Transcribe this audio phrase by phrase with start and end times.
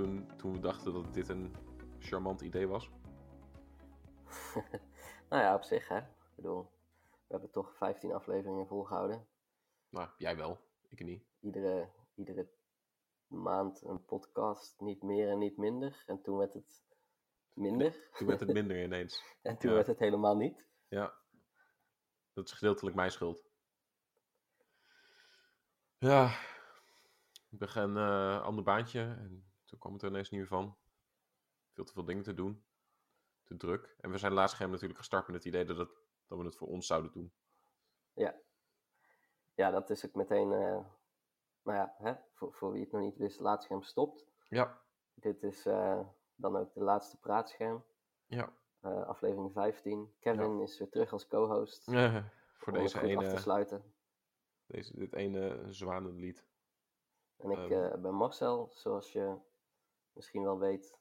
[0.00, 1.54] Toen, toen we dachten dat dit een
[1.98, 2.90] charmant idee was?
[5.30, 5.98] nou ja, op zich hè.
[5.98, 6.70] Ik bedoel,
[7.10, 9.26] we hebben toch 15 afleveringen volgehouden.
[9.88, 10.60] Nou, jij wel.
[10.88, 11.24] Ik niet.
[11.40, 12.48] Iedere, iedere
[13.26, 16.02] maand een podcast, niet meer en niet minder.
[16.06, 16.82] En toen werd het
[17.52, 18.08] minder.
[18.12, 19.24] Toen werd het minder ineens.
[19.42, 19.76] en toen Ja.
[19.76, 20.66] werd het helemaal niet.
[20.88, 21.14] Ja.
[22.32, 23.44] Dat is gedeeltelijk mijn schuld.
[25.98, 26.38] Ja.
[27.50, 30.76] Ik begin een eh, ander baantje en toen kwam het er ineens niet meer van.
[31.72, 32.64] Veel te veel dingen te doen.
[33.44, 33.94] Te druk.
[34.00, 35.90] En we zijn Laatscherm natuurlijk gestart met het idee dat, het,
[36.26, 37.32] dat we het voor ons zouden doen.
[39.54, 40.84] Ja, dat is ook meteen, eh,
[41.62, 44.26] nou ja, hè, voor, voor wie het nog niet wist, Laatscherm stopt.
[44.48, 44.80] Ja.
[45.14, 46.00] Dit is eh,
[46.34, 47.84] dan ook de laatste praatscherm,
[48.26, 48.52] Ja.
[48.80, 50.14] eh, aflevering 15.
[50.18, 51.88] Kevin is weer terug als co-host.
[51.88, 52.24] Eh,
[52.58, 53.94] voor om deze goed af te ene, sluiten.
[54.66, 56.46] deze, dit ene zwanenlied.
[57.36, 57.72] En ik Ehm.
[57.72, 59.36] eh, ben Marcel, zoals je
[60.20, 60.98] misschien wel weet.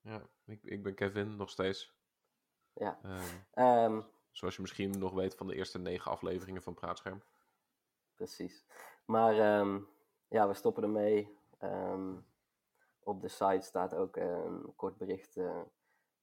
[0.00, 1.94] Ja, ik, ik ben Kevin nog steeds.
[2.72, 2.98] Ja.
[3.02, 7.22] Ehm, Ehm, zoals je misschien nog weet van de eerste negen afleveringen van Praatscherm.
[8.14, 8.66] precies.
[9.04, 9.80] Maar ehm,
[10.28, 11.38] ja, we stoppen ermee.
[13.04, 15.36] Op de site staat ook eh, een kort bericht.
[15.36, 15.60] eh,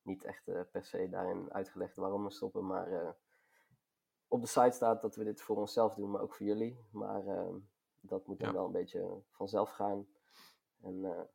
[0.02, 2.66] niet echt eh, per se daarin uitgelegd waarom we stoppen.
[2.66, 3.16] Maar
[4.28, 6.80] op de site staat dat we dit voor onszelf doen, maar ook voor jullie.
[6.92, 7.24] Maar
[8.00, 8.54] dat moet dan Ja.
[8.56, 10.08] wel een beetje vanzelf gaan.
[10.82, 11.28] En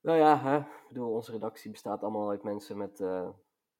[0.00, 3.28] nou ja, hè, ik bedoel, onze redactie bestaat allemaal uit mensen met eh,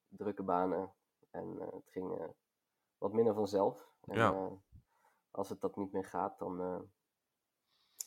[0.07, 0.93] drukke banen.
[1.31, 2.27] En eh, het ging eh,
[2.97, 3.87] wat minder vanzelf.
[4.01, 4.49] En, Ja.
[5.31, 6.57] als het dat niet meer gaat, dan,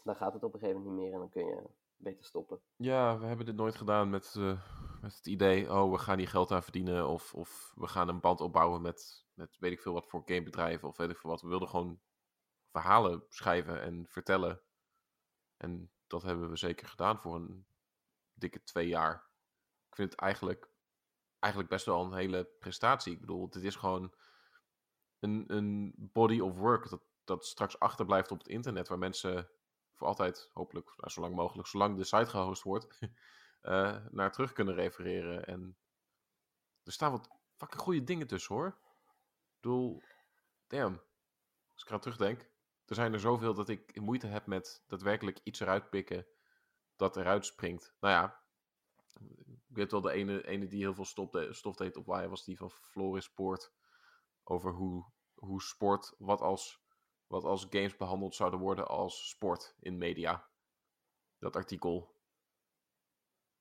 [0.04, 2.60] dan gaat het op een gegeven moment niet meer en dan kun je beter stoppen.
[2.76, 4.34] Ja, we hebben dit nooit gedaan met,
[5.00, 7.08] met het idee, oh, we gaan hier geld aan verdienen.
[7.08, 10.88] Of, of we gaan een band opbouwen met, met weet ik veel wat voor gamebedrijven.
[10.88, 11.42] Of weet ik veel wat.
[11.42, 12.00] We wilden gewoon
[12.70, 14.62] verhalen schrijven en vertellen.
[15.56, 17.66] En dat hebben we zeker gedaan voor een
[18.34, 19.30] dikke twee jaar.
[19.88, 20.68] Ik vind het eigenlijk,
[21.38, 23.12] eigenlijk best wel een hele prestatie.
[23.12, 24.14] Ik bedoel, dit is gewoon
[25.18, 28.88] een, een body of work dat, dat straks achterblijft op het internet.
[28.88, 29.50] Waar mensen
[29.92, 32.98] voor altijd, hopelijk, nou, zo lang mogelijk, zolang de site gehost wordt,
[33.60, 35.46] eh, naar terug kunnen refereren.
[35.46, 35.76] En
[36.82, 38.66] er staan wat fucking goede dingen tussen hoor.
[38.66, 40.02] Ik bedoel,
[40.66, 41.02] damn.
[41.72, 42.50] Als ik eraan terugdenk,
[42.86, 46.26] er zijn er zoveel dat ik moeite heb met daadwerkelijk iets eruit pikken
[47.02, 47.94] dat eruit springt.
[48.00, 48.40] Nou ja,
[49.68, 52.30] ik weet wel, de ene, ene die heel veel stof, de, stof deed op waaien
[52.30, 53.72] was die van Floris Poort.
[54.44, 55.04] Over hoe,
[55.34, 56.84] hoe sport, wat als,
[57.26, 60.48] wat als games behandeld zouden worden als sport in media.
[61.38, 62.16] Dat artikel.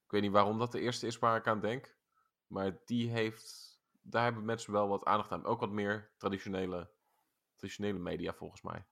[0.05, 1.97] Ik weet niet waarom dat de eerste is waar ik aan denk.
[2.47, 5.45] Maar die heeft, daar hebben mensen wel wat aandacht aan.
[5.45, 6.91] Ook wat meer traditionele,
[7.55, 8.85] traditionele media volgens mij.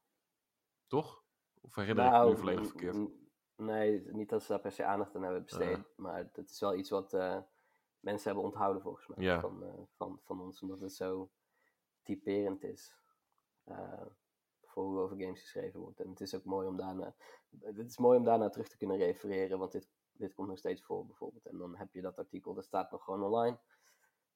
[0.88, 1.24] Toch?
[1.62, 3.28] Of herinner ik me nu volledig verkeerd?
[3.60, 5.78] Nee, niet dat ze daar per se aandacht aan hebben besteed.
[5.78, 5.84] Uh.
[5.96, 7.38] Maar dat is wel iets wat eh,
[8.00, 10.62] mensen hebben onthouden volgens mij van, eh, van, van ons.
[10.62, 11.30] Omdat het zo
[12.04, 12.96] typerend is
[13.64, 14.06] eh,
[14.64, 16.00] voor hoe over games geschreven wordt.
[16.00, 17.16] En het is ook mooi om daarna,
[17.60, 19.60] het is mooi om daarna terug te kunnen refereren.
[19.60, 21.46] Want dit, dit komt nog steeds voor bijvoorbeeld.
[21.46, 23.60] En dan heb je dat artikel, dat staat nog gewoon online.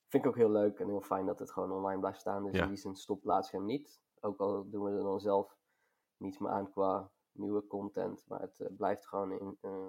[0.08, 2.44] Vind ik ook heel leuk en heel fijn dat het gewoon online blijft staan.
[2.44, 4.02] Dus in die zin stopt Laatscherm niet.
[4.20, 5.58] Ook al doen we er dan zelf
[6.18, 8.28] niets meer aan qua nieuwe content.
[8.28, 9.86] Maar het eh, blijft gewoon in, eh,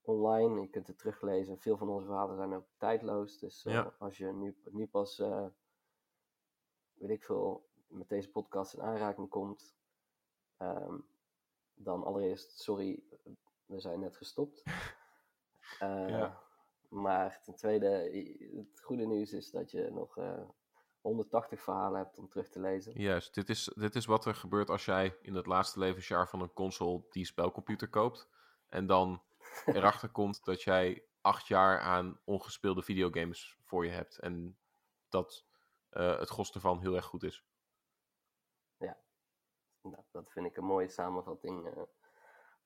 [0.00, 0.60] online.
[0.60, 1.58] Je kunt het teruglezen.
[1.58, 3.38] Veel van onze verhalen zijn ook tijdloos.
[3.38, 3.94] Dus eh, Ja.
[3.98, 5.18] als je nu, nu pas,
[6.92, 9.74] weet ik veel, met deze podcast in aanraking komt.
[10.56, 10.98] ehm,
[11.74, 13.02] dan allereerst, sorry,
[13.66, 14.62] we zijn net gestopt.
[15.80, 16.40] Ja.
[16.88, 17.88] Maar ten tweede,
[18.56, 20.18] het goede nieuws is dat je nog
[21.06, 23.00] 180 verhalen hebt om terug te lezen.
[23.00, 26.40] Juist, dit is, dit is wat er gebeurt als jij in het laatste levensjaar van
[26.40, 28.28] een console die spelcomputer koopt.
[28.66, 29.22] En dan
[29.66, 34.18] erachter komt dat jij acht jaar aan ongespeelde videogames voor je hebt.
[34.18, 34.58] En
[35.08, 35.46] dat
[35.88, 37.44] eh, het gros ervan heel erg goed is.
[39.90, 41.82] Nou, dat vind ik een mooie samenvatting eh,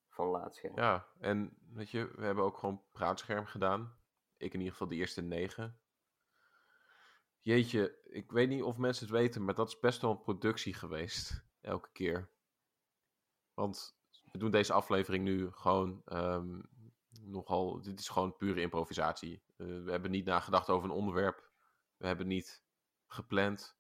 [0.09, 0.77] van Laatscherm.
[0.77, 3.99] Ja, en weet je, we hebben ook gewoon praatscherm gedaan.
[4.37, 5.81] Ik in ieder geval de eerste negen.
[7.41, 10.75] Jeetje, ik weet niet of mensen het weten, maar dat is best wel een productie
[10.75, 11.45] geweest.
[11.61, 12.31] Elke keer.
[13.55, 13.99] Want
[14.33, 16.61] we doen deze aflevering nu gewoon ehm,
[17.21, 17.83] nogal.
[17.83, 19.43] Dit is gewoon pure improvisatie.
[19.57, 21.51] Eh, we hebben niet nagedacht over een onderwerp.
[21.97, 22.63] We hebben niet
[23.07, 23.79] gepland.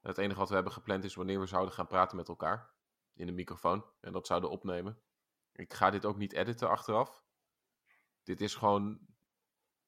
[0.00, 2.70] Het enige wat we hebben gepland is wanneer we zouden gaan praten met elkaar.
[3.14, 3.84] In een microfoon.
[4.00, 5.02] En dat zouden opnemen.
[5.52, 7.22] Ik ga dit ook niet editen achteraf.
[8.22, 9.00] Dit is gewoon.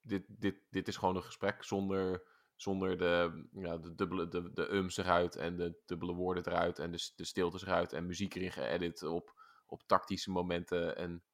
[0.01, 2.23] Dit, dit, dit is gewoon een gesprek zonder,
[2.57, 6.91] zonder de, ja, de, dubbele, de, de ums eruit en de dubbele woorden eruit en
[6.91, 10.97] de, de stiltes eruit en muziek erin geëdit op, op tactische momenten.
[10.97, 11.25] En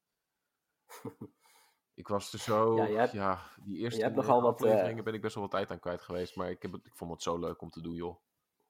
[1.94, 5.14] Ik was er zo, Ja, ja, hebt- die eerste hebt nogal wat, afleveringen eh, ben
[5.14, 7.38] ik best wel wat tijd aan kwijt geweest, maar ik, heb ik vond het zo
[7.38, 8.16] leuk om te doen, joh.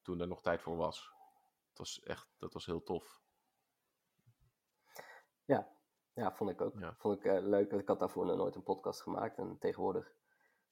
[0.02, 1.10] Toen er nog tijd voor was.
[1.68, 3.20] Het was echt, dat was heel tof.
[6.14, 6.78] Ja, vond ik ook.
[6.78, 6.94] Ja.
[6.98, 7.72] Vond ik eh, leuk.
[7.72, 9.38] Ik had daarvoor nog nooit een podcast gemaakt.
[9.38, 10.12] En tegenwoordig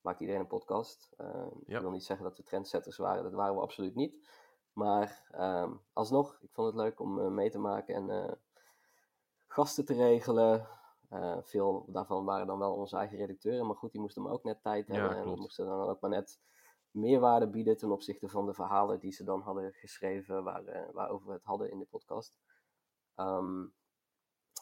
[0.09, 1.13] maakt iedereen een podcast.
[1.17, 1.77] Eh, Ja.
[1.77, 3.23] Ik wil niet zeggen dat we trendsetters waren.
[3.23, 4.29] Dat waren we absoluut niet.
[4.73, 8.33] Maar ehm, alsnog, ik vond het leuk om eh, mee te maken en eh,
[9.47, 10.69] gasten te regelen.
[11.09, 13.67] Eh, veel daarvan waren dan wel onze eigen redacteuren.
[13.67, 15.17] Maar goed, die moesten me ook net tijd Ja, hebben.
[15.19, 16.41] en moesten dan ook maar net
[16.91, 20.45] meerwaarde bieden ten opzichte van de verhalen die ze dan hadden geschreven.
[20.45, 22.39] Waar, waarover we het hadden in de podcast.
[23.15, 23.67] Ehm,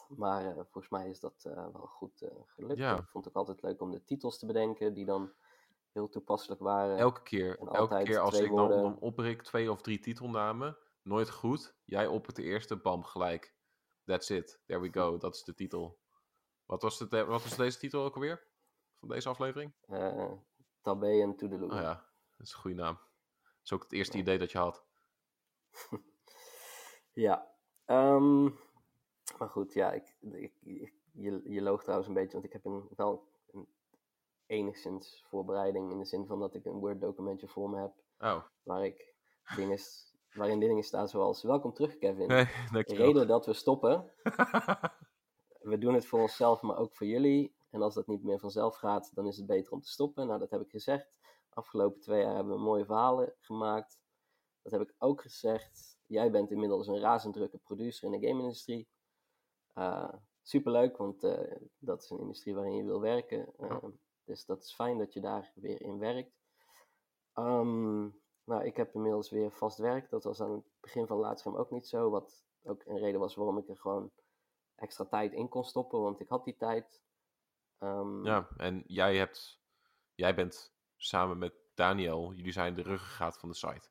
[0.09, 2.77] maar eh, volgens mij is dat eh, wel goed eh, gelukt.
[2.77, 2.97] Ja.
[2.97, 5.33] Ik vond het ook altijd leuk om de titels te bedenken, die dan
[5.91, 6.97] heel toepasselijk waren.
[6.97, 11.75] Elke keer, elke keer als ik dan, dan oprik twee of drie titelnamen, nooit goed.
[11.83, 13.55] Jij op het eerste, bam, gelijk.
[14.05, 15.99] That's it, there we go, dat is de titel.
[16.65, 18.47] Wat was, het, wat was deze titel ook alweer?
[18.99, 19.73] Van deze aflevering?
[20.81, 21.71] Tabé en Toedeloe.
[21.71, 21.93] Oh ja,
[22.37, 22.93] dat is een goede naam.
[22.93, 24.23] Dat is ook het eerste Ja.
[24.23, 24.85] idee dat je had.
[27.17, 27.55] Ja.
[27.85, 28.49] ehm,
[29.37, 32.65] maar goed, ja, ik, ik, ik- je, je loog trouwens een beetje, want ik heb
[32.65, 33.67] een, wel een
[34.45, 38.43] enigszins voorbereiding in de zin van dat ik een Word documentje voor me heb, Oh,
[38.63, 39.15] waar ik
[39.55, 39.79] dingen,
[40.33, 42.27] waarin dingen staan zoals, welkom terug Kevin.
[42.27, 42.45] nee,
[42.85, 44.11] De reden dat we stoppen,
[45.71, 47.55] we doen het voor onszelf, maar ook voor jullie.
[47.69, 50.27] En als dat niet meer vanzelf gaat, dan is het beter om te stoppen.
[50.27, 51.11] Nou, dat heb ik gezegd.
[51.49, 53.99] Afgelopen twee jaar hebben we mooie verhalen gemaakt.
[54.61, 55.97] Dat heb ik ook gezegd.
[56.05, 58.87] Jij bent inmiddels een razend drukke producer in de game-industrie.
[59.77, 63.53] Eh, superleuk, want eh, dat is een industrie waarin je wil werken.
[63.57, 63.83] Eh.
[64.23, 66.39] Dus dat is fijn dat je daar weer in werkt.
[67.33, 68.01] Ehm,
[68.43, 70.09] nou, ik heb inmiddels weer vast werk.
[70.09, 72.09] Dat was aan het begin van Laatscherm ook niet zo.
[72.09, 74.11] Wat ook een reden was waarom ik er gewoon
[74.75, 76.01] extra tijd in kon stoppen.
[76.01, 77.03] Want ik had die tijd.
[77.77, 79.61] Ehm, Ja, en jij hebt,
[80.13, 83.89] jij bent samen met Daniel, jullie zijn de ruggengraat van de site.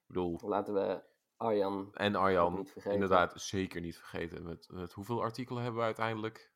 [0.00, 1.02] Ik bedoel, Laten we
[1.38, 4.42] Arjan en Arjan, niet inderdaad, zeker niet vergeten.
[4.42, 6.52] Met, met hoeveel artikelen hebben we uiteindelijk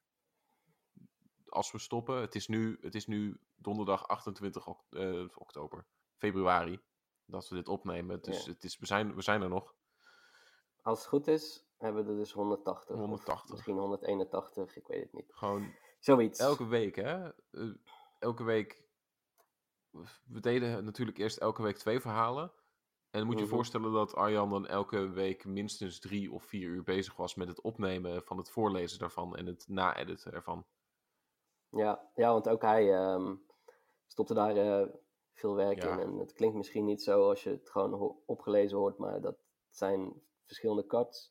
[1.48, 2.16] als we stoppen?
[2.20, 5.86] Het is nu, het is nu donderdag 28 ok- eh, oktober,
[6.16, 6.80] februari,
[7.24, 8.22] dat we dit opnemen.
[8.22, 8.50] Dus Ja.
[8.52, 9.74] het is, we, zijn, we zijn er nog.
[10.82, 12.94] Als het goed is, hebben we er dus 180.
[12.94, 13.50] of 180.
[13.50, 15.32] misschien 181, ik weet het niet.
[15.34, 16.38] Gewoon Zoiets.
[16.40, 17.28] elke week, hè?
[17.50, 17.70] Eh,
[18.18, 18.82] elke week.
[20.24, 22.52] We deden natuurlijk eerst elke week twee verhalen.
[23.12, 23.54] En moet je je Mhm.
[23.54, 27.60] voorstellen dat Arjan dan elke week minstens drie of vier uur bezig was met het
[27.60, 30.64] opnemen van het voorlezen daarvan en het na-editen ervan.
[31.68, 33.34] Ja, ja, want ook hij ehm,
[34.06, 34.88] stopte daar eh,
[35.32, 35.92] veel werk Ja.
[35.92, 35.98] in.
[36.00, 39.36] En het klinkt misschien niet zo als je het gewoon ho- opgelezen hoort, maar dat
[39.70, 41.30] zijn verschillende cuts.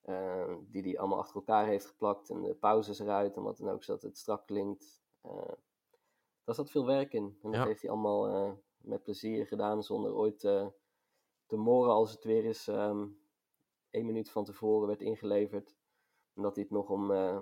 [0.00, 3.68] eh, die hij allemaal achter elkaar heeft geplakt en de pauzes eruit en wat dan
[3.68, 5.02] ook, zodat het strak klinkt.
[5.22, 5.52] Eh
[6.44, 7.38] daar zat veel werk in.
[7.42, 10.48] En dat heeft hij allemaal met plezier gedaan, zonder ooit
[11.50, 13.06] te moren als het weer eens ehm
[13.90, 15.76] één minuut van tevoren werd ingeleverd.
[16.34, 17.40] En dat hij het nog om eh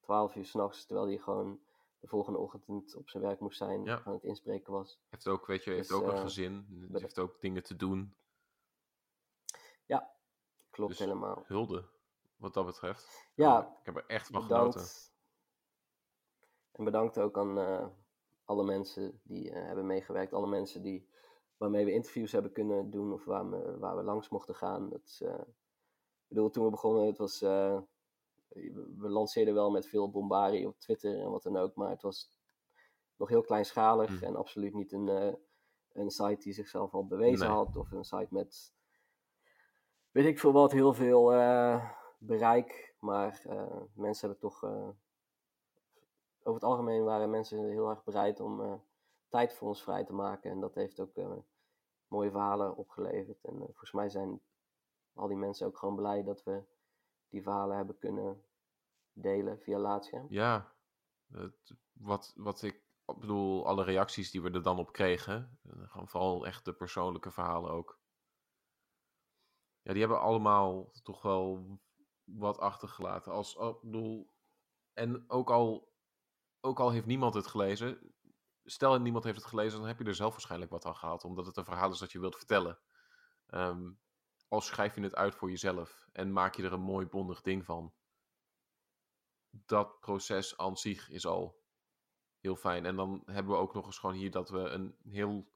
[0.00, 1.60] 12 uur s'nachts, terwijl hij gewoon
[2.00, 4.02] de volgende ochtend op zijn werk moest zijn, Ja.
[4.04, 4.98] aan het inspreken was.
[5.08, 6.66] Heeft ook, weet je, heeft Dus, ook een eh, gezin.
[6.90, 8.14] de- Heeft ook dingen te doen.
[10.70, 11.42] Klopt Dus helemaal.
[11.46, 11.84] Hulde,
[12.36, 13.28] wat dat betreft.
[13.34, 14.70] Ja, ik heb er echt van genoten.
[14.70, 15.12] bedankt.
[16.72, 17.86] En bedankt ook aan eh,
[18.44, 20.32] alle mensen die hebben meegewerkt.
[20.32, 21.08] Alle mensen die,
[21.60, 24.90] waarmee we interviews hebben kunnen doen of waar we, waar we langs mochten gaan.
[24.90, 27.78] Dat is, eh, ik bedoel, toen we begonnen, het was, eh,
[28.96, 31.74] we lanceerden wel met veel bombarie op Twitter en wat dan ook.
[31.74, 32.30] Maar het was
[33.16, 34.24] nog heel kleinschalig Mhm.
[34.24, 35.34] en absoluut niet een, eh,
[35.92, 37.56] een site die zichzelf al bewezen Nee.
[37.56, 37.76] had.
[37.76, 38.72] Of een site met,
[40.10, 41.24] weet ik veel wat, heel veel
[42.18, 42.94] bereik.
[42.98, 43.42] Maar
[43.94, 44.64] mensen hebben toch
[46.42, 48.82] over het algemeen waren mensen heel erg bereid om
[49.28, 50.50] tijd voor ons vrij te maken.
[50.50, 51.14] En dat heeft ook
[52.10, 53.44] mooie verhalen opgeleverd.
[53.44, 54.40] En eh, volgens mij zijn
[55.12, 56.62] al die mensen ook gewoon blij dat we
[57.28, 58.44] die verhalen hebben kunnen
[59.12, 60.26] delen via Laatscherm.
[60.28, 60.74] Ja,
[61.32, 66.08] het- wat, wat ik bedoel, alle reacties die we er dan op kregen, eh, gewoon
[66.08, 67.98] vooral echt de persoonlijke verhalen ook.
[69.82, 71.78] Ja, die hebben allemaal toch wel
[72.24, 73.32] wat achtergelaten.
[73.32, 74.30] Als, oh, bedoel,
[74.92, 75.92] en ook al,
[76.60, 78.14] ook al heeft niemand het gelezen,
[78.70, 81.46] stel niemand heeft het gelezen, dan heb je er zelf waarschijnlijk wat aan gehaald, omdat
[81.46, 82.78] het een verhaal is dat je wilt vertellen.
[83.46, 83.90] Ehm
[84.50, 87.64] al schrijf je het uit voor jezelf en maak je er een mooi bondig ding
[87.64, 87.94] van
[89.50, 91.62] dat proces aan zich is al
[92.38, 92.86] heel fijn.
[92.86, 95.52] En dan hebben we ook nog eens gewoon hier dat we een heel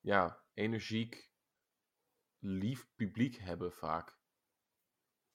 [0.00, 1.32] ja, energiek,
[2.38, 4.18] lief publiek hebben vaak.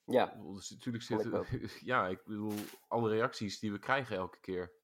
[0.03, 1.45] Ja, Dus natuurlijk zitten,
[1.91, 2.55] ja, ik bedoel,
[2.87, 4.78] alle reacties die we krijgen elke keer.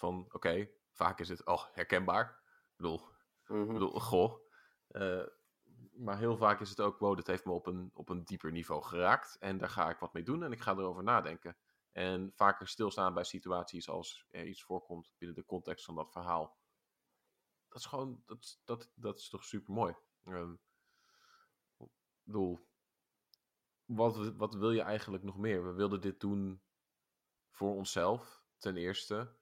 [0.00, 2.42] Van, oké, vaak is het, oh, herkenbaar.
[2.70, 3.00] Ik bedoel,
[3.44, 4.40] ik bedoel goh.
[4.86, 5.26] Eh,
[5.92, 8.52] maar heel vaak is het ook, wow, dit heeft me op een, op een dieper
[8.52, 9.36] niveau geraakt.
[9.38, 11.56] En daar ga ik wat mee doen en ik ga erover nadenken.
[11.92, 16.58] En vaker stilstaan bij situaties als er iets voorkomt binnen de context van dat verhaal.
[17.68, 19.94] Dat is gewoon, dat, dat, dat is toch super mooi.
[21.76, 21.88] ik
[22.22, 22.58] bedoel,
[23.84, 25.64] wat, wat wil je eigenlijk nog meer?
[25.64, 26.62] We wilden dit doen
[27.50, 29.38] voor onszelf, ten eerste.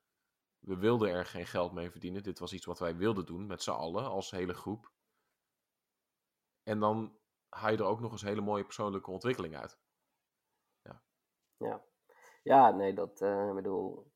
[0.59, 2.23] We wilden er geen geld mee verdienen.
[2.23, 4.93] Dit was iets wat wij wilden doen met z'n allen, als hele groep.
[6.62, 9.79] En dan haal je er ook nog eens hele mooie persoonlijke ontwikkeling uit.
[11.57, 11.87] ja.
[12.43, 14.12] Ja, nee, dat, eh, ik bedoel,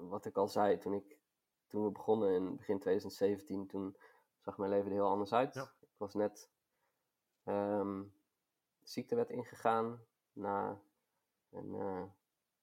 [0.00, 1.18] wat ik al zei, toen, ik,
[1.66, 3.96] toen we begonnen in begin 2017, toen
[4.38, 5.54] zag mijn leven er heel anders uit.
[5.54, 5.74] Ja.
[5.80, 6.50] Ik was net
[7.44, 8.02] ehm
[8.88, 10.80] ziektewet ingegaan na
[11.50, 12.04] een, eh,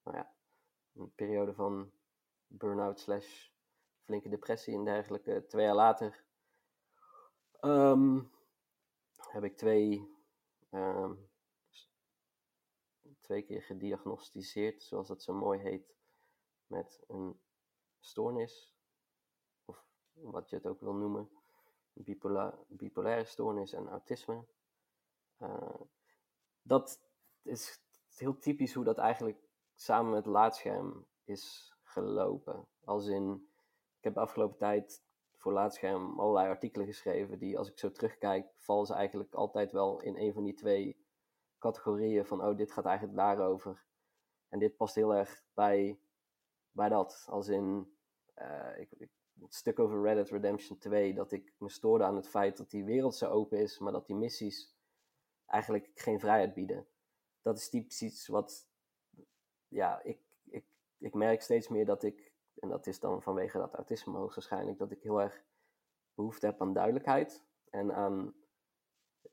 [0.03, 0.33] nou ja,
[0.93, 1.91] een periode van
[2.57, 3.49] burn-out slash
[4.03, 5.45] flinke depressie en dergelijke.
[5.47, 6.23] Twee jaar later
[7.59, 8.21] ehm,
[9.29, 10.15] heb ik twee,
[10.69, 11.13] ehm,
[13.19, 15.95] twee keer gediagnosticeerd, zoals dat zo mooi heet,
[16.67, 17.39] met een
[17.99, 18.73] stoornis,
[19.65, 21.29] of wat je het ook wil noemen,
[21.93, 24.45] bipola bipolaire stoornis en autisme.
[25.37, 25.81] Eh,
[26.61, 26.99] dat
[27.41, 27.81] is
[28.15, 29.37] heel typisch hoe dat eigenlijk
[29.75, 32.67] samen met laadscherm is gelopen.
[32.83, 33.47] Als in,
[33.97, 35.03] ik heb de afgelopen tijd
[35.37, 40.01] voor laadscherm allerlei artikelen geschreven die als ik zo terugkijk, vallen ze eigenlijk altijd wel
[40.01, 40.97] in een van die twee
[41.59, 43.85] categorieën van, oh, dit gaat eigenlijk daarover.
[44.49, 45.99] En dit past heel erg bij,
[46.71, 47.25] bij dat.
[47.29, 47.93] Als in,
[48.33, 49.09] eh, ik, ik,
[49.39, 52.69] het stuk over Red Dead Redemption 2, dat ik me stoorde aan het feit dat
[52.69, 54.75] die wereld zo open is, maar dat die missies
[55.45, 56.87] eigenlijk geen vrijheid bieden.
[57.41, 58.67] Dat is typisch iets wat,
[59.67, 60.19] ja, ik,
[61.03, 64.91] ik, merk steeds meer dat ik, en dat is dan vanwege dat autisme hoogstwaarschijnlijk, dat
[64.91, 65.43] ik heel erg
[66.13, 68.33] behoefte heb aan duidelijkheid en aan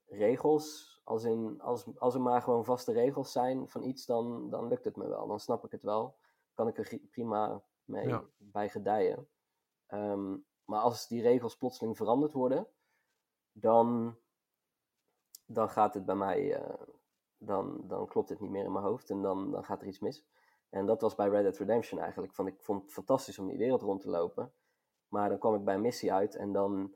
[0.06, 0.88] regels.
[1.04, 4.84] Als, in, als, als er maar gewoon vaste regels zijn van iets, dan, dan lukt
[4.84, 5.26] het me wel.
[5.26, 6.18] Dan snap ik het wel.
[6.54, 8.24] Kan ik er prima mee Ja.
[8.36, 9.28] bij gedijen.
[9.86, 12.66] Ehm, maar als die regels plotseling veranderd worden,
[13.52, 14.16] dan,
[15.46, 16.80] dan gaat het bij mij, eh,
[17.38, 19.98] dan, dan klopt het niet meer in mijn hoofd en dan, dan gaat er iets
[19.98, 20.24] mis.
[20.70, 22.32] En dat was bij Red Dead Redemption eigenlijk.
[22.34, 24.52] Van, ik vond het fantastisch om die wereld rond te lopen.
[25.08, 26.94] Maar dan kwam ik bij een missie uit en dan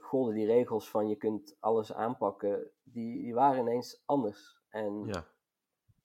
[0.00, 4.60] golden die regels van je kunt alles aanpakken, die, die waren ineens anders.
[4.68, 5.26] En Ja,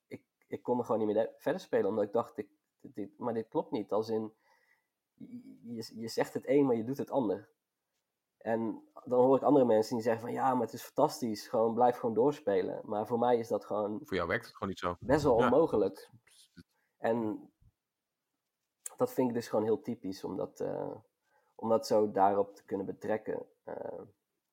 [0.07, 2.49] ik, ik kon er gewoon niet meer de- verder spelen, omdat ik dacht, ik,
[2.81, 3.91] dit, maar dit klopt niet.
[3.91, 4.33] Als in,
[5.13, 7.49] je, je- je zegt het een, maar je doet het ander.
[8.37, 11.73] En dan hoor ik andere mensen die zeggen van, ja, maar het is fantastisch, gewoon
[11.73, 12.81] blijf gewoon doorspelen.
[12.83, 14.95] Maar voor mij is dat gewoon voor jou werkt het gewoon niet zo.
[14.99, 15.45] best wel Ja.
[15.45, 16.09] onmogelijk.
[17.03, 17.49] En
[18.97, 20.95] dat vind ik dus gewoon heel typisch, om dat, eh,
[21.55, 23.45] om dat zo daarop te kunnen betrekken.
[23.63, 24.01] Eh,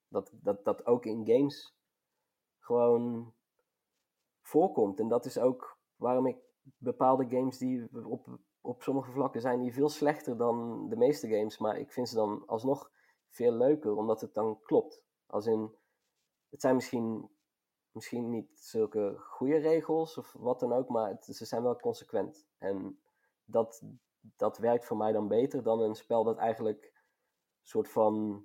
[0.09, 1.77] dat, dat dat ook in games
[2.59, 3.35] gewoon
[4.43, 5.01] voorkomt.
[5.01, 6.37] En dat is ook waarom ik
[6.77, 11.59] bepaalde games die op, op sommige vlakken zijn die veel slechter dan de meeste games,
[11.59, 12.91] maar ik vind ze dan alsnog
[13.29, 15.03] veel leuker, omdat het dan klopt.
[15.27, 15.75] Als in,
[16.49, 17.31] het zijn misschien,
[17.93, 22.49] misschien niet zulke goede regels of wat dan ook, maar het, ze zijn wel consequent.
[22.59, 23.01] En
[23.45, 23.83] dat,
[24.21, 26.93] dat werkt voor mij dan beter dan een spel dat eigenlijk
[27.63, 28.45] soort van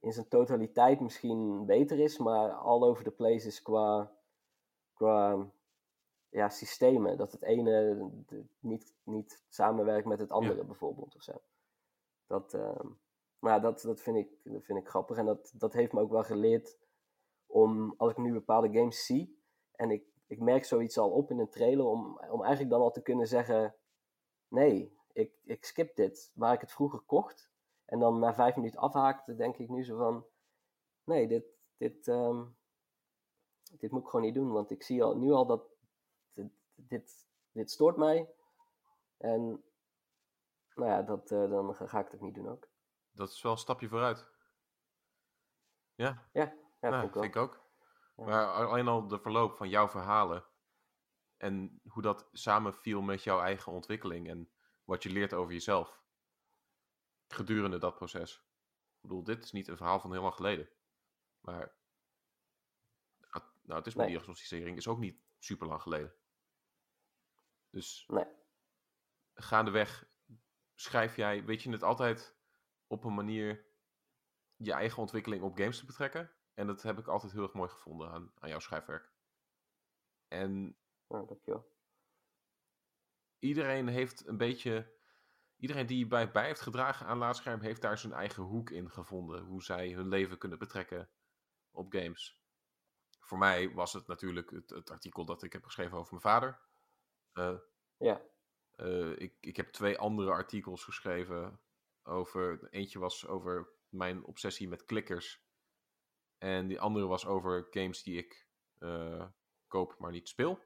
[0.00, 4.12] in zijn totaliteit misschien beter is, maar all over the place is qua,
[4.94, 5.50] qua
[6.28, 7.16] ja, systemen.
[7.16, 8.10] Dat het ene
[8.58, 11.32] niet, niet samenwerkt met het andere bijvoorbeeld of zo.
[12.26, 12.88] Dat, ehm,
[13.38, 15.16] maar dat, dat, vind ik, dat vind ik grappig.
[15.16, 16.78] En dat, dat heeft me ook wel geleerd
[17.56, 21.38] om, als ik nu bepaalde games zie, en ik, ik merk zoiets al op in
[21.38, 23.74] een trailer, om, om eigenlijk dan al te kunnen zeggen,
[24.48, 26.32] nee, ik, ik skip dit.
[26.34, 27.50] Waar ik het vroeger kocht,
[27.84, 30.26] en dan na vijf minuten afhaakte, denk ik nu zo van,
[31.04, 31.44] nee, dit,
[31.76, 32.44] dit, ehm,
[33.78, 34.52] dit moet ik gewoon niet doen.
[34.52, 35.68] Want ik zie al, nu al dat
[36.32, 38.34] dit, dit, dit stoort mij.
[39.16, 39.64] En
[40.74, 42.68] nou ja, dat, eh, dan ga ga ik het niet doen ook.
[43.12, 44.30] Dat is wel een stapje vooruit.
[45.94, 46.54] Ja, Ja,
[46.90, 47.64] ja nou, vind ik ook.
[48.16, 48.24] Ja.
[48.24, 50.44] Maar alleen al de verloop van jouw verhalen
[51.36, 54.50] en hoe dat samenviel met jouw eigen ontwikkeling en
[54.84, 56.04] wat je leert over jezelf
[57.28, 58.34] gedurende dat proces.
[58.94, 60.68] Ik bedoel, dit is niet een verhaal van heel lang geleden.
[61.40, 61.74] Maar
[63.62, 64.16] nou, het is mijn Nee.
[64.16, 66.14] diagnosticering is ook niet super lang geleden.
[67.70, 68.26] Dus Nee.
[69.34, 70.08] gaandeweg
[70.74, 72.36] schrijf jij, weet je het altijd
[72.86, 73.66] op een manier
[74.56, 76.35] je eigen ontwikkeling op games te betrekken?
[76.56, 79.12] En dat heb ik altijd heel erg mooi gevonden aan, aan jouw schrijfwerk.
[80.28, 80.76] En
[81.08, 81.74] dankjewel.
[83.38, 84.94] iedereen heeft een beetje.
[85.56, 89.44] Iedereen die bij, bij heeft gedragen aan laadscherm, heeft daar zijn eigen hoek in gevonden.
[89.44, 91.10] Hoe zij hun leven kunnen betrekken
[91.70, 92.40] op games.
[93.20, 96.60] Voor mij was het natuurlijk het, het artikel dat ik heb geschreven over mijn vader.
[97.32, 97.58] Eh,
[97.96, 98.20] Ja,
[98.70, 101.60] eh, ik, ik heb twee andere artikels geschreven
[102.02, 102.68] over.
[102.70, 105.45] Eentje was over mijn obsessie met klikkers.
[106.38, 108.46] En die andere was over games die ik
[108.78, 109.26] eh,
[109.68, 110.58] koop, maar niet speel.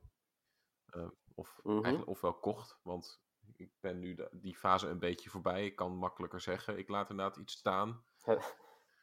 [0.86, 1.74] Eh, of Mhm.
[1.74, 3.22] eigenlijk ofwel kocht, want
[3.56, 5.64] ik ben nu de- die fase een beetje voorbij.
[5.64, 8.04] Ik kan makkelijker zeggen, ik laat inderdaad iets staan.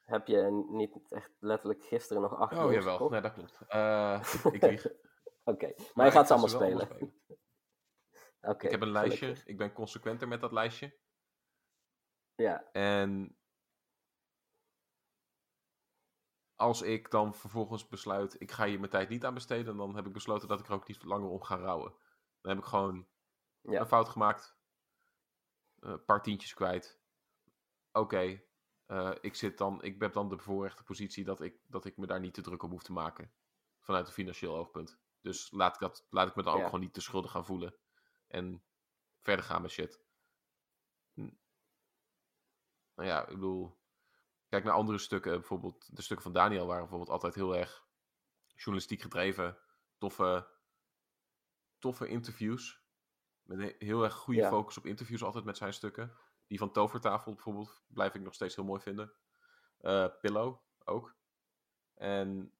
[0.05, 3.57] Heb, je niet echt letterlijk gisteren nog acht Oh jawel, nee dat klopt.
[3.67, 4.85] Eh, ik lieg.
[5.43, 6.87] Oké, maar, Maar je gaat ze allemaal spelen.
[8.41, 9.45] Oké, Ik heb een lijstje, gelukkig.
[9.47, 10.97] ik ben consequenter met dat lijstje.
[12.35, 13.37] Ja, En
[16.57, 20.05] als ik dan vervolgens besluit, ik ga hier mijn tijd niet aan besteden, dan heb
[20.05, 21.91] ik besloten dat ik er ook niet langer om ga rouwen.
[22.41, 23.07] Dan heb ik gewoon
[23.61, 24.57] ja, een fout gemaakt,
[25.79, 26.99] eh, een paar tientjes kwijt.
[27.91, 28.41] Oké,
[28.85, 32.07] eh, ik zit dan, ik heb dan de bevoorrechte positie dat ik, dat ik me
[32.07, 33.31] daar niet te druk op hoef te maken.
[33.79, 34.99] Vanuit een financieel oogpunt.
[35.21, 36.65] Dus laat ik, dat, laat ik me dan ook Ja.
[36.65, 37.75] gewoon niet te schuldig gaan voelen.
[38.27, 38.63] En
[39.21, 40.05] verder gaan met shit.
[42.95, 43.77] Nou ja, ik bedoel.
[44.49, 45.31] Kijk naar andere stukken.
[45.31, 47.87] Bijvoorbeeld de stukken van Daniel waren bijvoorbeeld altijd heel erg
[48.55, 49.57] journalistiek gedreven.
[49.97, 50.47] Toffe,
[51.79, 52.85] toffe interviews.
[53.43, 54.49] Met een heel erg goede Ja.
[54.49, 56.17] focus op interviews altijd met zijn stukken.
[56.47, 59.13] Die van Tovertafel bijvoorbeeld blijf ik nog steeds heel mooi vinden.
[59.77, 61.15] Eh, Pillow ook.
[61.93, 62.53] En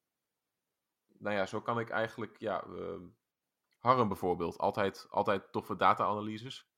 [1.08, 3.08] nou ja, zo kan ik eigenlijk, ja, ehm,
[3.78, 4.58] Harm bijvoorbeeld.
[4.58, 6.72] Altijd, altijd toffe data-analyses.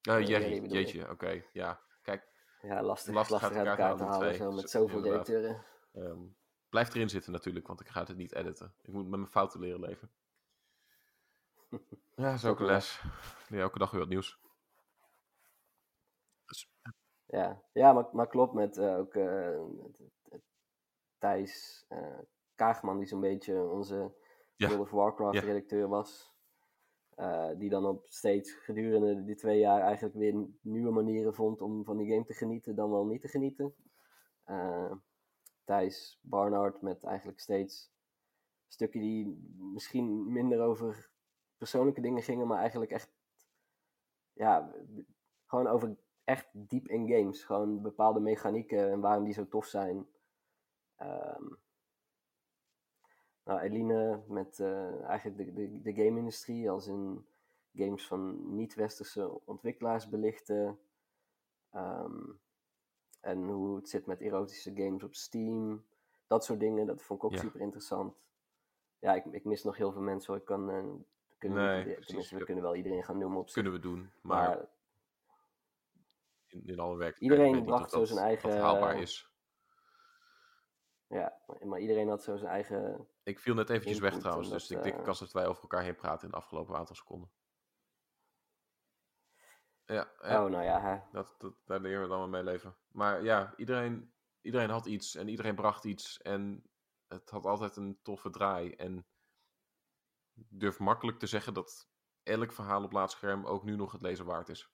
[0.00, 1.82] Eh, Jerry, jeetje, oké, ja.
[2.02, 2.31] Kijk,
[2.62, 5.28] ja, lastig, lastig lastig, uit elkaar te halen, zo, met Zo- zoveel inderdaad.
[5.28, 5.64] redacteuren.
[5.92, 6.20] ehm,
[6.68, 8.74] blijft erin zitten natuurlijk, want ik ga het niet editen.
[8.82, 10.10] Ik moet met mijn fouten leren leven.
[12.14, 13.02] Ja, dat is ook een les.
[13.48, 14.38] Leer elke dag weer wat nieuws.
[16.44, 16.70] Dus,
[17.26, 19.60] Ja, ja maar, maar klopt met eh, ook eh,
[21.18, 22.18] Thijs eh,
[22.54, 24.14] Kaagman, die zo'n beetje onze
[24.56, 24.68] Ja.
[24.68, 25.40] World of Warcraft Ja.
[25.40, 26.31] redacteur was.
[27.14, 31.84] Eh, die dan op steeds gedurende die twee jaar eigenlijk weer nieuwe manieren vond om
[31.84, 33.74] van die game te genieten dan wel niet te genieten.
[34.44, 34.92] Eh,
[35.64, 37.92] Thijs Barnard met eigenlijk steeds
[38.68, 41.10] stukken die misschien minder over
[41.58, 43.12] persoonlijke dingen gingen, maar eigenlijk echt
[44.32, 44.74] ja,
[45.46, 47.44] gewoon over echt diep in games.
[47.44, 50.06] Gewoon bepaalde mechanieken en waarom die zo tof zijn.
[50.96, 51.44] Ehm,
[53.44, 57.26] nou, Eline met eh, eigenlijk de, de, de game-industrie, als in
[57.74, 60.78] games van niet-westerse ontwikkelaars belichten.
[61.70, 62.30] Ehm,
[63.20, 65.84] en hoe het zit met erotische games op Steam.
[66.26, 67.40] Dat soort dingen, dat vond ik ook Ja.
[67.40, 68.14] super interessant.
[68.98, 70.40] Ja, ik, ik mis nog heel veel mensen hoor.
[70.40, 70.84] Ik kan, eh,
[71.38, 72.06] kunnen Nee, niet- precies.
[72.06, 72.46] tenminste, we Ja.
[72.46, 73.54] kunnen wel iedereen gaan noemen op zich.
[73.54, 74.68] kunnen we doen, maar, Maar
[76.46, 79.30] in, in alle werkelijkheid Iedereen bracht zo zijn eigen- dat haalbaar is.
[81.06, 83.06] Ja, maar iedereen had zo zijn eigen.
[83.22, 85.46] Ik viel net eventjes weg trouwens, en dus ik denk eh, ik als dat wij
[85.46, 87.32] over elkaar heen praten in de afgelopen aantal seconden.
[89.84, 91.00] Ja, ja Oh, nou ja, hè.
[91.12, 92.76] dat, dat, daar leren we dan wel mee leven.
[92.88, 96.70] Maar ja, iedereen, iedereen had iets en iedereen bracht iets en
[97.06, 98.74] het had altijd een toffe draai.
[98.74, 99.06] En
[100.34, 101.88] ik durf makkelijk te zeggen dat
[102.22, 104.70] elk verhaal op laadscherm ook nu nog het lezen waard is.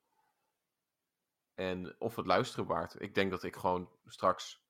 [1.54, 3.00] En of het luisteren waard.
[3.00, 4.66] Ik denk dat ik gewoon straks,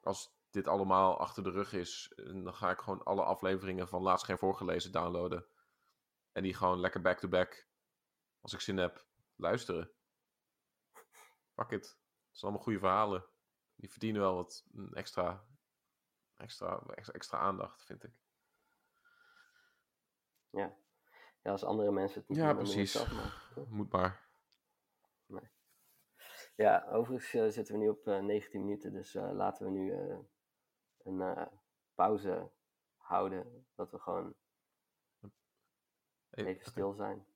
[0.00, 4.02] als dit allemaal achter de rug is, eh, dan ga ik gewoon alle afleveringen van
[4.02, 5.46] Laatscherm voorgelezen downloaden.
[6.32, 7.68] En die gewoon lekker back-to-back,
[8.40, 9.90] als ik zin heb, luisteren.
[11.54, 11.86] Fuck it.
[11.86, 13.24] Het zijn allemaal goede verhalen.
[13.74, 15.44] Die verdienen wel wat een extra,
[16.36, 18.12] extra, extra, extra aandacht, vind ik.
[20.50, 20.76] Ja.
[21.42, 22.92] ja, als andere mensen het niet Ja, het precies.
[22.92, 23.64] zelf maar.
[23.68, 24.28] Moet maar.
[26.56, 29.92] Ja, overigens eh, zitten we nu op eh, 19 minuten, dus eh, laten we nu
[29.92, 30.18] eh,
[31.04, 31.46] een eh,
[31.94, 32.50] pauze
[32.96, 33.66] houden.
[33.74, 34.34] Dat we gewoon
[36.30, 37.26] even stil zijn.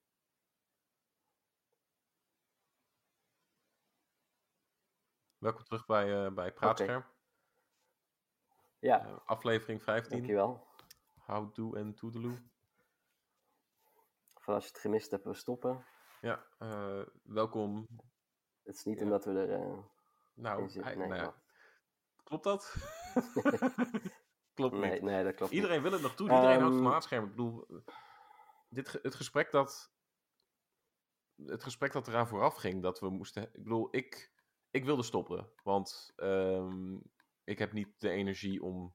[5.38, 7.04] Welkom terug bij, eh, bij Praatscherm.
[8.78, 10.16] Ja, Eh, aflevering 15.
[10.16, 10.66] dankjewel.
[11.14, 12.42] How do en toedeloe.
[14.34, 15.86] Van als je het gemist hebt, we stoppen.
[16.20, 16.46] Ja,
[17.22, 17.86] welkom.
[18.62, 19.04] Het is niet Ja.
[19.04, 19.84] omdat we er
[20.34, 20.98] Nou, zitten.
[20.98, 21.32] Nee, nou
[22.24, 22.74] klopt dat?
[24.54, 25.02] klopt nee, niet.
[25.02, 25.60] nee, dat klopt niet.
[25.62, 26.30] Iedereen wil het nog doen.
[26.30, 27.24] Iedereen houdt van Ehm, laadscherm.
[27.24, 27.66] Ik bedoel,
[28.68, 29.92] dit, het gesprek dat...
[31.46, 33.42] Het gesprek dat eraan vooraf ging, dat we moesten...
[33.42, 34.32] Ik bedoel, ik,
[34.70, 35.52] ik wilde stoppen.
[35.62, 36.96] Want ehm,
[37.44, 38.94] ik heb niet de energie om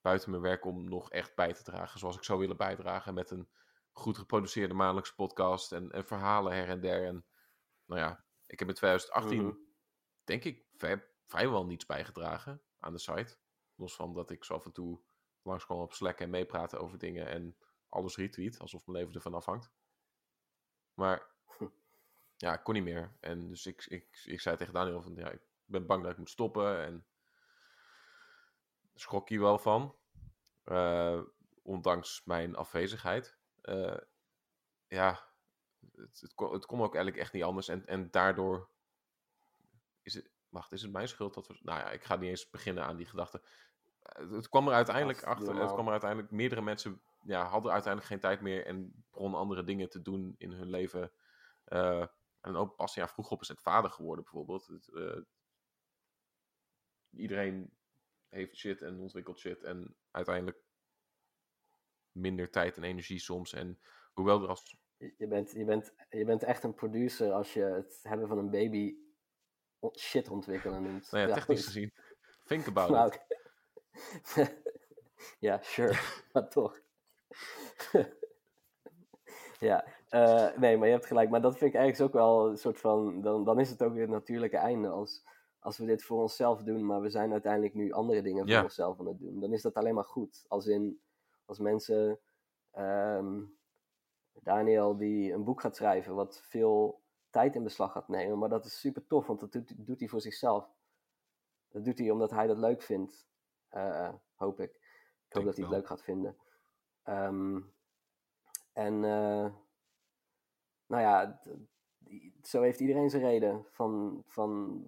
[0.00, 3.30] buiten mijn werk om nog echt bij te dragen zoals ik zou willen bijdragen met
[3.30, 3.48] een
[3.92, 7.06] goed geproduceerde maandelijkse podcast en, en verhalen her en der.
[7.06, 7.24] En
[7.84, 9.56] nou ja, ik heb in 2018 Mhm.
[10.24, 13.38] denk ik vrij- vrijwel niets bijgedragen aan de site.
[13.78, 15.00] Los van dat ik zo af en toe
[15.42, 17.56] langskwam op Slack en meepraten over dingen en
[17.88, 19.70] alles retweet, alsof mijn leven ervan afhangt.
[20.94, 21.30] Maar
[22.36, 23.16] ja, ik kon niet meer.
[23.20, 26.18] En dus ik, ik, ik zei tegen Daniel van, ja, ik ben bang dat ik
[26.18, 27.06] moet stoppen en
[28.94, 29.96] schrok hier wel van.
[30.64, 31.20] Eh,
[31.62, 33.38] ondanks mijn afwezigheid.
[33.60, 33.98] Eh,
[34.86, 35.30] ja,
[35.94, 37.68] het, het, kon, het kon ook eigenlijk echt niet anders.
[37.68, 38.70] En, en daardoor
[40.02, 40.30] is het.
[40.48, 41.58] Wacht, is het mijn schuld dat we.
[41.62, 43.42] Nou ja, ik ga niet eens beginnen aan die gedachte.
[44.08, 45.60] Het kwam er uiteindelijk achter.
[45.60, 46.30] Het kwam er uiteindelijk.
[46.30, 48.66] Meerdere mensen ja, hadden uiteindelijk geen tijd meer.
[48.66, 51.12] En begonnen andere dingen te doen in hun leven.
[51.64, 52.06] Eh,
[52.40, 54.66] en ook pas ja, vroeg op is het vader geworden, bijvoorbeeld.
[54.66, 55.20] Het, eh,
[57.10, 57.76] iedereen
[58.28, 59.62] heeft shit en ontwikkelt shit.
[59.62, 60.62] En uiteindelijk
[62.12, 63.52] minder tijd en energie soms.
[63.52, 63.80] En
[64.12, 68.00] hoewel er als Je bent, je, bent, je bent echt een producer als je het
[68.02, 68.96] hebben van een baby
[69.98, 71.10] shit ontwikkelen noemt.
[71.10, 71.92] Nou ja, technisch dus- gezien.
[72.44, 73.27] Think about Nou, it.
[75.38, 75.98] ja, sure,
[76.32, 76.80] maar toch.
[79.58, 81.30] ja, eh, nee, maar je hebt gelijk.
[81.30, 83.20] Maar dat vind ik eigenlijk ook wel een soort van.
[83.20, 84.88] Dan, dan is het ook weer het natuurlijke einde.
[84.88, 85.24] Als,
[85.58, 88.62] als we dit voor onszelf doen, maar we zijn uiteindelijk nu andere dingen voor Ja.
[88.62, 89.40] onszelf aan het doen.
[89.40, 90.44] Dan is dat alleen maar goed.
[90.48, 91.00] Als in,
[91.44, 92.18] als mensen.
[92.70, 93.40] ehm,
[94.42, 98.38] Daniel die een boek gaat schrijven, wat veel tijd in beslag gaat nemen.
[98.38, 100.68] Maar dat is super tof, want dat doet, doet hij voor zichzelf.
[101.68, 103.26] Dat doet hij omdat hij dat leuk vindt.
[103.68, 104.70] Eh, hoop ik.
[104.70, 105.78] Ik hoop Denk dat hij het wel.
[105.78, 106.36] leuk gaat vinden.
[107.02, 107.60] Ehm,
[108.72, 109.52] en eh,
[110.86, 111.42] nou ja,
[112.42, 114.82] zo heeft iedereen zijn reden van, van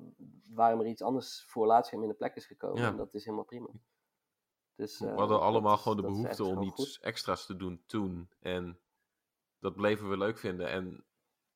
[0.46, 2.82] waarom er iets anders voor Latium in de plek is gekomen.
[2.82, 2.88] Ja.
[2.88, 3.68] En dat is helemaal prima.
[4.74, 7.04] Dus, we eh, hadden allemaal gewoon de behoefte om iets goed.
[7.04, 8.30] extra's te doen toen.
[8.40, 8.80] En
[9.58, 10.68] dat bleven we leuk vinden.
[10.68, 11.04] En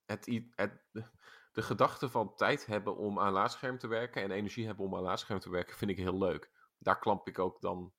[0.04, 1.04] het, het, de,
[1.52, 5.02] de gedachte van tijd hebben om aan laadscherm te werken en energie hebben om aan
[5.02, 6.50] laadscherm te werken, vind ik heel leuk.
[6.85, 7.92] Daar klamp ik ook dan,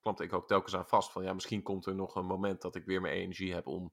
[0.00, 1.12] klampte ik ook telkens aan vast.
[1.12, 3.92] Van ja, misschien komt er nog een moment dat ik weer meer energie heb om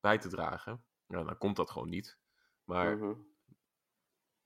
[0.00, 0.84] bij te dragen.
[1.06, 2.18] Ja, dan komt dat gewoon niet.
[2.64, 3.14] Maar Mhm.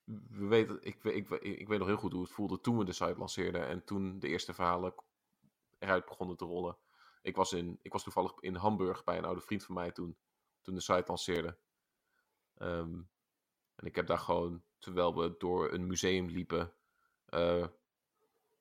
[0.05, 2.85] we weten, ik, ik, we- ik weet nog heel goed hoe het voelde toen we
[2.85, 4.95] de site lanceerden en toen de eerste verhalen
[5.79, 6.77] eruit begonnen te rollen.
[7.23, 10.17] Ik was, in, ik was toevallig in Hamburg bij een oude vriend van mij toen,
[10.63, 11.57] toen de site lanceerde.
[12.55, 12.95] Ehm,
[13.75, 16.73] en ik heb daar gewoon, terwijl we door een museum liepen,
[17.27, 17.67] eh,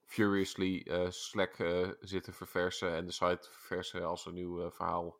[0.09, 5.19] furiously eh, Slack eh, zitten verversen en de site verversen als een nieuw eh, verhaal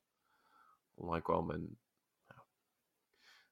[0.94, 1.52] online kwam.
[1.52, 1.80] En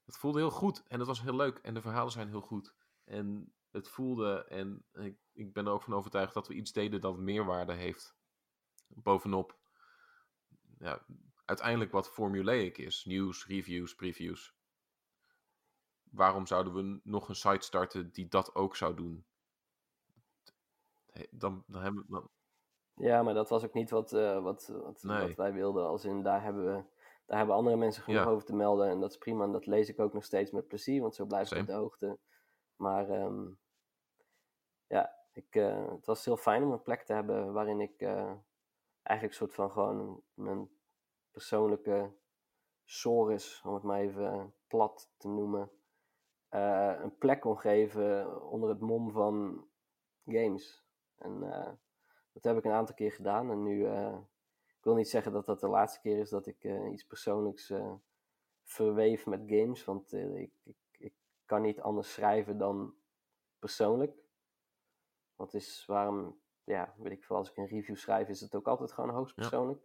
[0.05, 2.75] het voelde heel goed en het was heel leuk en de verhalen zijn heel goed.
[3.03, 7.01] En het voelde, en ik, ik ben er ook van overtuigd dat we iets deden
[7.01, 8.15] dat meerwaarde heeft.
[8.87, 9.57] Bovenop,
[10.79, 11.05] ja,
[11.45, 14.55] uiteindelijk wat formulaic is: nieuws, reviews, previews.
[16.03, 19.25] Waarom zouden we nog een site starten die dat ook zou doen?
[21.31, 22.11] Dan, dan hebben we.
[22.11, 22.29] Dan,
[22.93, 25.27] Ja, maar dat was ook niet wat, eh, wat, wat, Nee.
[25.27, 25.87] wat wij wilden.
[25.87, 26.83] Als in, daar hebben, we,
[27.25, 28.29] daar hebben andere mensen genoeg Ja.
[28.29, 28.89] over te melden.
[28.89, 29.43] En dat is prima.
[29.43, 31.73] En dat lees ik ook nog steeds met plezier, want zo blijf ik op de
[31.73, 32.19] hoogte.
[32.75, 33.47] Maar ehm,
[34.87, 38.33] ja, ik, eh, het was heel fijn om een plek te hebben waarin ik eh,
[39.01, 40.69] eigenlijk een soort van gewoon mijn
[41.31, 42.15] persoonlijke
[42.85, 45.71] sores, om het maar even plat te noemen,
[46.49, 49.67] een plek kon geven onder het mom van
[50.25, 50.86] games.
[51.17, 51.71] En eh,
[52.33, 53.51] dat heb ik een aantal keer gedaan.
[53.51, 54.17] En nu, eh,
[54.67, 57.73] ik wil niet zeggen dat dat de laatste keer is dat ik eh, iets persoonlijks
[58.63, 59.83] verweef met games.
[59.83, 61.13] Want ik, ik, ik
[61.45, 62.95] kan niet anders schrijven dan
[63.59, 64.17] persoonlijk.
[65.35, 68.67] Want is waarom, ja, weet ik veel, als ik een review schrijf, is het ook
[68.67, 69.41] altijd gewoon hoogst Ja.
[69.41, 69.81] persoonlijk.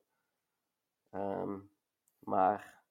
[1.10, 1.58] Ehm,
[2.18, 2.82] maar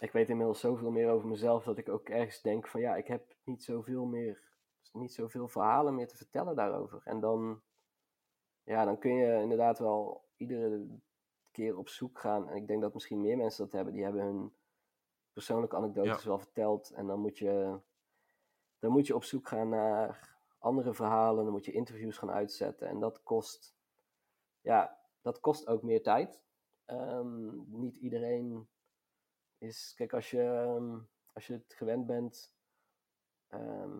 [0.00, 3.06] ik weet inmiddels zoveel meer over mezelf dat ik ook ergens denk van ja, ik
[3.06, 4.42] heb niet zoveel meer,
[4.92, 7.00] niet zoveel verhalen meer te vertellen daarover.
[7.04, 7.62] En dan,
[8.62, 10.86] ja, dan kun je inderdaad wel iedere
[11.50, 12.48] keer op zoek gaan.
[12.48, 13.92] En ik denk dat misschien meer mensen dat hebben.
[13.92, 14.54] Die hebben hun
[15.32, 16.28] persoonlijke anekdotes Ja.
[16.28, 16.90] wel verteld.
[16.90, 17.80] En dan moet je,
[18.78, 21.44] dan moet je op zoek gaan naar andere verhalen.
[21.44, 22.88] Dan moet je interviews gaan uitzetten.
[22.88, 23.76] En dat kost,
[24.60, 26.42] ja, dat kost ook meer tijd.
[26.84, 28.68] Ehm, niet iedereen
[29.58, 30.98] is, kijk, als je, ehm,
[31.32, 32.54] als je het gewend bent
[33.48, 33.98] ehm,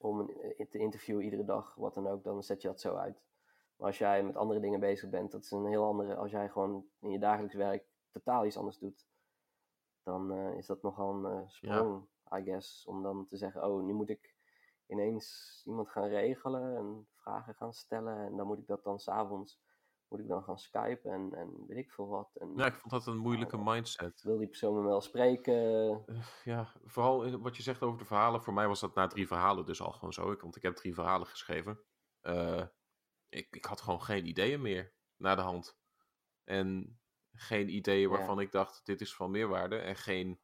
[0.00, 3.22] om een, te interviewen iedere dag, wat dan ook, dan zet je dat zo uit.
[3.76, 6.16] Maar als jij met andere dingen bezig bent, dat is een heel andere.
[6.16, 9.06] Als jij gewoon in je dagelijks werk totaal iets anders doet,
[10.02, 12.86] dan eh, is dat nogal een eh, sprong, I guess.
[12.86, 14.34] Om dan te zeggen: Oh, nu moet ik
[14.86, 18.16] ineens iemand gaan regelen en vragen gaan stellen.
[18.16, 19.60] En dan moet ik dat dan s'avonds
[20.10, 22.30] moet ik dan gaan skypen en, en weet ik veel wat.
[22.34, 23.62] En, Ja, ik vond dat een moeilijke Ja.
[23.62, 24.22] mindset.
[24.22, 25.54] Wil die persoon me wel spreken?
[26.06, 28.42] Eh, ja, vooral wat je zegt over de verhalen.
[28.42, 30.32] Voor mij was dat na drie verhalen dus al gewoon zo.
[30.32, 31.80] Ik, want ik heb drie verhalen geschreven.
[32.20, 32.66] Eh,
[33.28, 35.78] ik, ik had gewoon geen ideeën meer na de hand.
[36.44, 37.00] En
[37.32, 38.16] geen ideeën Ja.
[38.16, 39.76] waarvan ik dacht, dit is van meerwaarde.
[39.78, 40.40] En geen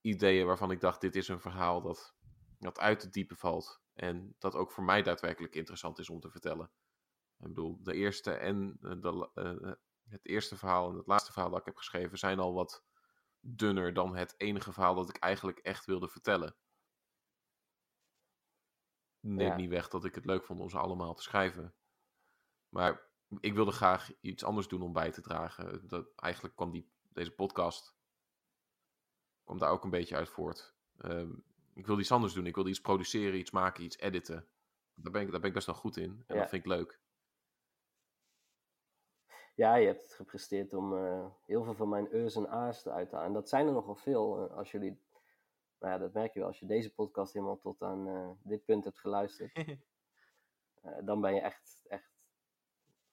[0.00, 2.14] ideeën waarvan ik dacht, dit is een verhaal dat,
[2.58, 3.82] dat uit het diepe valt.
[3.94, 6.70] En dat ook voor mij daadwerkelijk interessant is om te vertellen.
[7.42, 9.74] Ik bedoel, de eerste en eh, de, eh, eh,
[10.08, 12.84] het eerste verhaal en het laatste verhaal dat ik heb geschreven zijn al wat
[13.40, 16.56] dunner dan het enige verhaal dat ik eigenlijk echt wilde vertellen.
[19.20, 19.56] Neem Ja.
[19.56, 21.74] niet weg dat ik het leuk vond om ze allemaal te schrijven.
[22.68, 25.88] Maar ik wilde graag iets anders doen om bij te dragen.
[25.88, 27.94] Dat, eigenlijk kwam die, deze podcast
[29.44, 30.74] kwam daar ook een beetje uit voort.
[30.98, 31.32] Ehm,
[31.74, 32.46] ik wilde iets anders doen.
[32.46, 34.48] Ik wilde iets produceren, iets maken, iets editen.
[34.94, 36.24] Daar ben ik, daar ben ik best wel goed in.
[36.26, 36.40] En Ja.
[36.40, 37.00] dat vind ik leuk.
[39.54, 43.08] Ja, je hebt het gepresteerd om eh, heel veel van mijn eus en a's eruit
[43.08, 43.28] te halen.
[43.28, 44.48] En dat zijn er nogal veel.
[44.50, 45.00] eh, als jullie,
[45.78, 46.48] nou ja, dat merk je wel.
[46.48, 49.52] Als je deze podcast helemaal tot aan eh, dit punt hebt geluisterd.
[51.04, 52.10] dan ben je echt, echt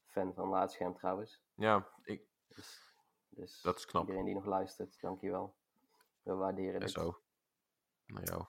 [0.05, 1.43] fan van Laatscherm trouwens.
[1.55, 2.93] ja, ik, Dus,
[3.29, 4.01] dus dat is knap.
[4.01, 5.55] iedereen die nog luistert, dankjewel.
[6.21, 6.91] We waarderen En dit.
[6.91, 7.21] zo.
[8.05, 8.45] Nou jou.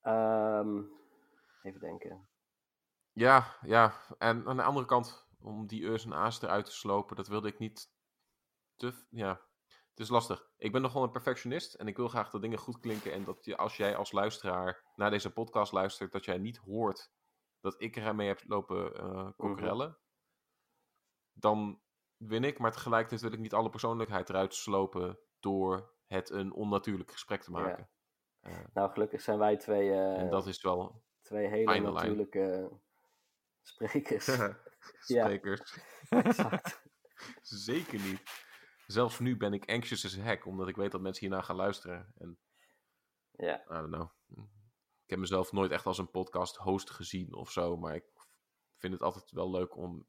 [0.00, 0.82] Ehm,
[1.62, 2.28] even denken.
[3.12, 3.94] Ja, ja.
[4.18, 7.48] En aan de andere kant, om die eus en a's eruit te slopen, dat wilde
[7.48, 7.90] ik niet
[8.76, 8.92] te...
[9.10, 9.40] Ja,
[9.90, 10.50] het is lastig.
[10.56, 13.12] Ik ben nogal een perfectionist en ik wil graag dat dingen goed klinken.
[13.12, 17.12] En dat je, als jij als luisteraar naar deze podcast luistert, dat jij niet hoort
[17.60, 18.92] dat ik ermee heb lopen
[19.36, 19.98] kokerellen.
[21.32, 21.80] Dan
[22.16, 27.10] win ik, maar tegelijkertijd wil ik niet alle persoonlijkheid eruit slopen door het een onnatuurlijk
[27.10, 27.88] gesprek te maken.
[28.40, 31.82] Eh, Nou, gelukkig zijn wij twee, eh, en dat is wel twee hele lijn.
[31.82, 32.70] natuurlijke
[34.98, 35.06] sprekers.
[35.06, 35.24] Ja.
[35.24, 35.78] sprekers.
[36.08, 36.82] exact.
[37.42, 38.22] Zeker niet.
[38.86, 42.12] Zelfs nu ben ik anxious as heck, omdat ik weet dat mensen hierna gaan luisteren.
[42.18, 42.38] En,
[43.30, 44.10] Ja, I don't know.
[45.04, 48.04] Ik heb mezelf nooit echt als een podcast host gezien of zo, maar ik
[48.76, 50.06] vind het altijd wel leuk om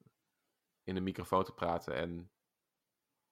[0.83, 1.95] in een microfoon te praten.
[1.95, 2.31] En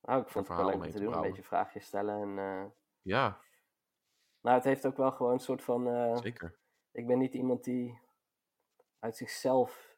[0.02, 1.14] nou, ik vond het wel leuk te te doen.
[1.14, 2.22] Een beetje vraagjes stellen.
[2.22, 2.70] En, eh,
[3.02, 3.42] ja,
[4.44, 5.88] nou, het heeft ook wel gewoon een soort van...
[5.88, 6.60] eh, zeker.
[6.92, 8.00] ik ben niet iemand die
[9.00, 9.93] uit zichzelf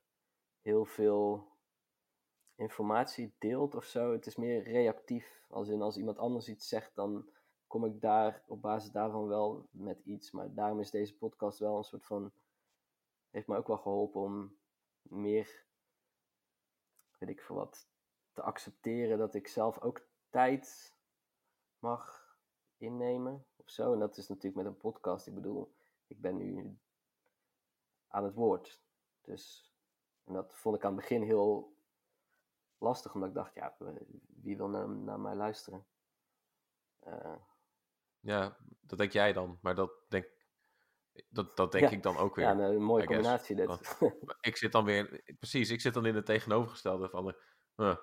[0.65, 1.47] heel veel
[2.55, 4.11] informatie deelt of zo.
[4.11, 5.45] Het is meer reactief.
[5.49, 7.29] Als in als iemand anders iets zegt, dan
[7.67, 10.31] kom ik daar op basis daarvan wel met iets.
[10.31, 12.31] Maar daarom is deze podcast wel een soort van.
[13.29, 14.57] Heeft me ook wel geholpen om
[15.01, 15.65] meer,
[17.17, 17.87] weet ik veel wat,
[18.33, 20.95] te accepteren dat ik zelf ook tijd
[21.79, 22.35] mag
[22.77, 23.93] innemen of zo.
[23.93, 25.27] En dat is natuurlijk met een podcast.
[25.27, 25.73] Ik bedoel,
[26.07, 26.77] ik ben nu
[28.07, 28.81] aan het woord.
[29.21, 29.74] Dus,
[30.25, 31.75] en dat vond ik aan het begin heel
[32.77, 33.75] lastig, omdat ik dacht, ja,
[34.27, 35.85] wie wil naar, naar mij luisteren?
[36.99, 37.35] Eh,
[38.19, 40.27] Ja, dat denk jij dan, maar dat denk,
[41.29, 41.95] dat, dat denk Ja.
[41.95, 42.45] ik dan ook weer.
[42.45, 43.97] ja, een mooie I combinatie dit.
[44.41, 47.43] Ik zit dan weer, precies, ik zit dan in het tegenovergestelde van, de,
[47.75, 47.97] huh,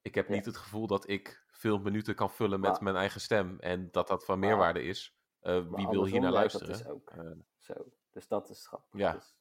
[0.00, 0.34] ik heb Ja.
[0.34, 3.90] niet het gevoel dat ik veel minuten kan vullen met Maar- mijn eigen stem en
[3.90, 5.16] dat dat van meerwaarde is.
[5.40, 6.68] Eh, wie wil hier naar werkt dat luisteren?
[6.76, 7.92] dus ook Eh, zo.
[8.10, 9.00] Dus dat is grappig.
[9.00, 9.12] Ja.
[9.12, 9.36] Dus,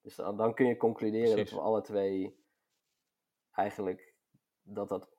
[0.00, 1.50] dus dan, dan kun je concluderen Precies.
[1.50, 2.44] dat we alle twee
[3.52, 4.14] eigenlijk
[4.62, 5.16] dat dat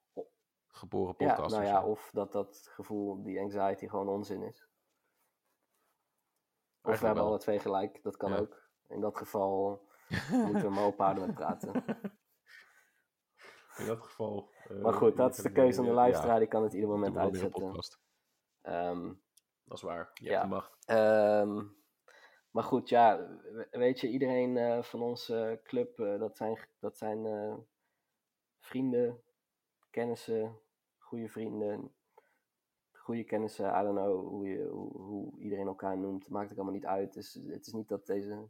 [0.68, 1.56] geboren ja, podcast.
[1.56, 4.68] nou ja, of dat dat gevoel, die anxiety gewoon onzin is.
[6.82, 7.26] Of we hebben wel.
[7.32, 8.38] alle twee gelijk, dat kan Ja.
[8.38, 8.68] ook.
[8.88, 9.88] In dat geval
[10.46, 11.84] moeten we maar op paarden met praten.
[13.78, 14.50] In dat geval.
[14.68, 16.90] eh, Maar goed, dat is de keuze aan de ja, luisteraar, die kan het ieder
[16.90, 17.74] moment uitzetten.
[18.62, 19.14] Ehm,
[19.64, 20.12] Dat is waar.
[20.14, 20.32] Je Ja.
[20.32, 20.86] hebt de macht.
[20.86, 21.66] Ehm,
[22.60, 23.18] maar goed, ja,
[23.54, 27.54] we- weet je, iedereen eh, van onze club, eh, dat zijn, dat zijn eh,
[28.60, 29.22] vrienden,
[29.90, 30.60] kennissen,
[30.98, 31.94] goede vrienden,
[32.92, 36.74] goede kennissen, I don't know hoe, je, hoe, hoe iedereen elkaar noemt, maakt ook allemaal
[36.74, 37.14] niet uit.
[37.14, 38.50] Dus het is niet dat deze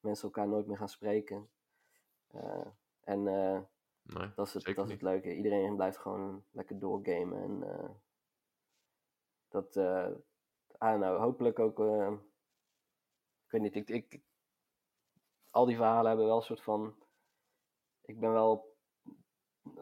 [0.00, 1.48] mensen elkaar nooit meer gaan spreken.
[2.26, 2.66] Eh,
[3.00, 3.60] en eh,
[4.02, 5.34] Nee, dat is het, dat is het leuke.
[5.34, 7.42] Iedereen blijft gewoon lekker doorgamen.
[7.42, 7.90] En eh,
[9.48, 10.08] dat, eh
[10.82, 11.78] I don't know, hopelijk ook.
[13.48, 14.20] Ik weet niet, ik, ik,
[15.50, 16.94] al die verhalen hebben wel een soort van.
[18.02, 18.76] Ik ben wel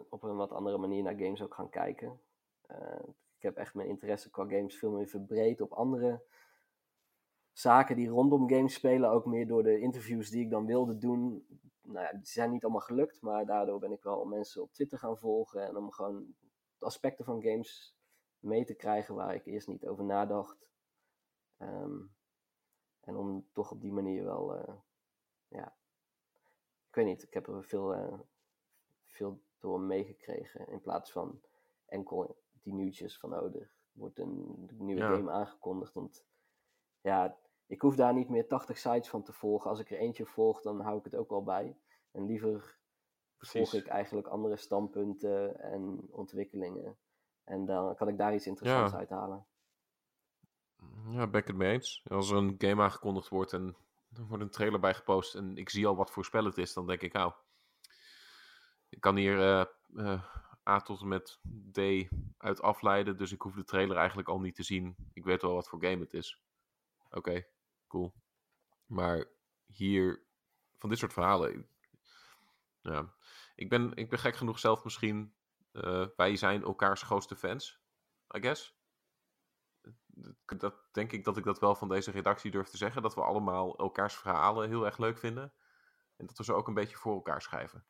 [0.08, 2.20] op een wat andere manier naar games ook gaan kijken.
[2.66, 6.24] Eh, ik heb echt mijn interesse qua games veel meer verbreed op andere
[7.52, 9.10] zaken die rondom games spelen.
[9.10, 11.46] Ook meer door de interviews die ik dan wilde doen.
[11.82, 14.98] Nou ja, die zijn niet allemaal gelukt, maar daardoor ben ik wel mensen op Twitter
[14.98, 15.66] gaan volgen.
[15.66, 16.34] En om gewoon
[16.78, 17.96] aspecten van games
[18.38, 20.68] mee te krijgen waar ik eerst niet over nadacht.
[21.56, 21.98] Ehm,
[23.06, 24.74] en om toch op die manier wel eh,
[25.48, 25.76] ja,
[26.88, 28.18] ik weet niet, ik heb er veel, uh,
[29.06, 30.68] veel door meegekregen.
[30.68, 31.40] In plaats van
[31.86, 35.92] enkel die nieuwtjes van, oh, er wordt een nieuwe game aangekondigd.
[35.92, 36.24] Want
[37.00, 39.70] ja, ik hoef daar niet meer 80 sites van te volgen.
[39.70, 41.76] Als ik er eentje volg, dan hou ik het ook al bij.
[42.10, 42.78] En liever
[43.38, 46.98] volg ik eigenlijk andere standpunten en ontwikkelingen.
[47.44, 48.98] En dan kan ik daar iets interessants ja.
[48.98, 49.46] uit halen.
[51.10, 52.02] Ja, ben ik het mee eens.
[52.08, 53.76] Als er een game aangekondigd wordt en
[54.12, 56.72] er wordt een trailer bij gepost en ik zie al wat voor spel het is,
[56.72, 57.32] dan denk ik, nou,
[58.88, 60.22] ik kan hier uh, uh,
[60.68, 61.40] A tot en met
[61.72, 61.78] D
[62.38, 64.96] uit afleiden, dus ik hoef de trailer eigenlijk al niet te zien.
[65.12, 66.42] Ik weet wel wat voor game het is.
[67.10, 67.46] Oké,
[67.86, 68.14] cool.
[68.86, 69.24] Maar
[69.66, 70.26] hier,
[70.76, 71.68] van dit soort verhalen,
[72.80, 73.14] ja,
[73.54, 75.34] ik ben, ik ben gek genoeg zelf misschien,
[75.72, 77.80] uh, wij zijn elkaars grootste fans,
[78.36, 78.75] I guess
[80.46, 83.02] dat denk ik dat ik dat wel van deze redactie durf te zeggen.
[83.02, 85.52] Dat we allemaal elkaars verhalen heel erg leuk vinden.
[86.16, 87.86] En dat we ze ook een beetje voor elkaar schrijven.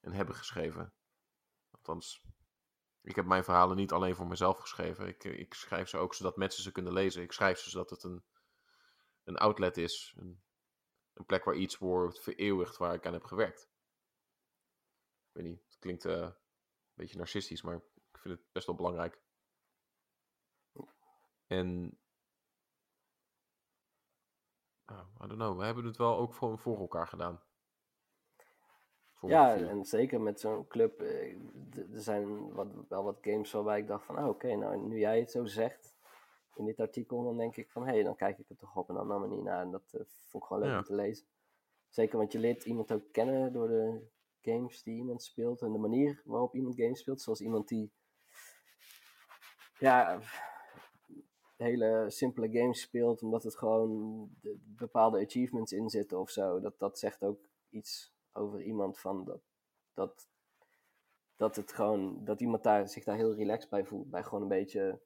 [0.00, 0.94] En hebben geschreven.
[1.70, 2.24] Althans,
[3.00, 5.06] ik heb mijn verhalen niet alleen voor mezelf geschreven.
[5.06, 7.22] Ik, ik schrijf ze ook zodat mensen ze kunnen lezen.
[7.22, 8.24] Ik schrijf ze zodat het een,
[9.24, 10.14] een outlet is.
[10.16, 10.42] Een,
[11.12, 13.70] een plek waar iets wordt vereeuwigd waar ik aan heb gewerkt.
[15.28, 16.34] Ik weet niet, het klinkt uh, een
[16.94, 19.24] beetje narcistisch, maar ik vind het best wel belangrijk.
[21.46, 21.98] En.
[24.86, 25.58] Oh, I don't know.
[25.58, 27.40] We hebben het wel ook voor, voor elkaar gedaan.
[29.20, 31.00] ja, en zeker met zo'n club.
[31.00, 31.32] Eh,
[31.92, 35.18] er zijn wat, wel wat games waarbij ik dacht van, oh, oké, nou nu jij
[35.18, 35.96] het zo zegt
[36.56, 38.88] in dit artikel, dan denk ik van, hé, hey, dan kijk ik er toch op
[38.88, 39.60] een andere manier naar.
[39.60, 41.26] En dat uh, vond ik gewoon leuk om te lezen.
[41.88, 44.08] Zeker, want je leert iemand ook kennen door de
[44.40, 47.22] games die iemand speelt en de manier waarop iemand games speelt.
[47.22, 47.92] Zoals iemand die,
[49.78, 50.20] ja,
[51.56, 56.60] hele simpele games speelt, omdat het gewoon de, bepaalde achievements in zitten of zo.
[56.60, 59.40] Dat, dat zegt ook iets over iemand van dat,
[59.94, 60.28] dat,
[61.36, 64.10] dat het gewoon, dat iemand daar, zich daar heel relaxed bij voelt.
[64.10, 65.00] Bij gewoon een beetje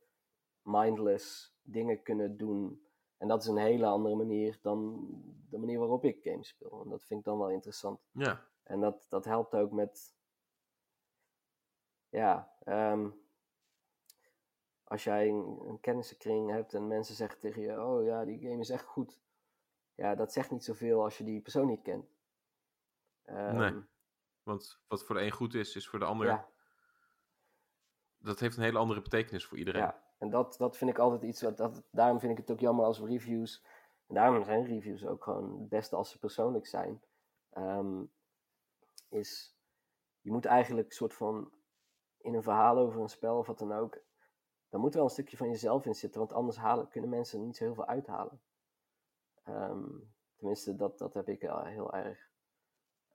[0.62, 2.84] mindless dingen kunnen doen.
[3.16, 5.08] En dat is een hele andere manier dan
[5.50, 6.80] de manier waarop ik games speel.
[6.84, 8.00] En dat vind ik dan wel interessant.
[8.12, 8.46] Ja.
[8.62, 10.14] En dat, dat helpt ook met.
[12.08, 13.14] Ja, um,
[14.90, 18.60] als jij een, een kennissenkring hebt en mensen zeggen tegen je: Oh ja, die game
[18.60, 19.18] is echt goed.
[19.94, 22.10] Ja, dat zegt niet zoveel als je die persoon niet kent.
[23.26, 23.82] Um, nee.
[24.42, 26.26] Want wat voor de een goed is, is voor de ander.
[26.26, 26.48] Ja.
[28.18, 29.82] Dat heeft een hele andere betekenis voor iedereen.
[29.82, 31.42] Ja, en dat, dat vind ik altijd iets.
[31.42, 33.64] Wat, dat, daarom vind ik het ook jammer als reviews.
[34.06, 37.02] En daarom zijn reviews ook gewoon het beste als ze persoonlijk zijn.
[37.56, 38.12] Um,
[39.08, 39.56] is
[40.20, 41.52] je moet eigenlijk een soort van
[42.18, 44.08] in een verhaal over een spel of wat dan ook
[44.70, 47.40] dan moet er wel een stukje van jezelf in zitten, want anders halen, kunnen mensen
[47.40, 48.40] niet zo heel veel uithalen.
[49.42, 49.88] Ehm,
[50.36, 52.30] tenminste, dat, dat heb ik uh, heel erg.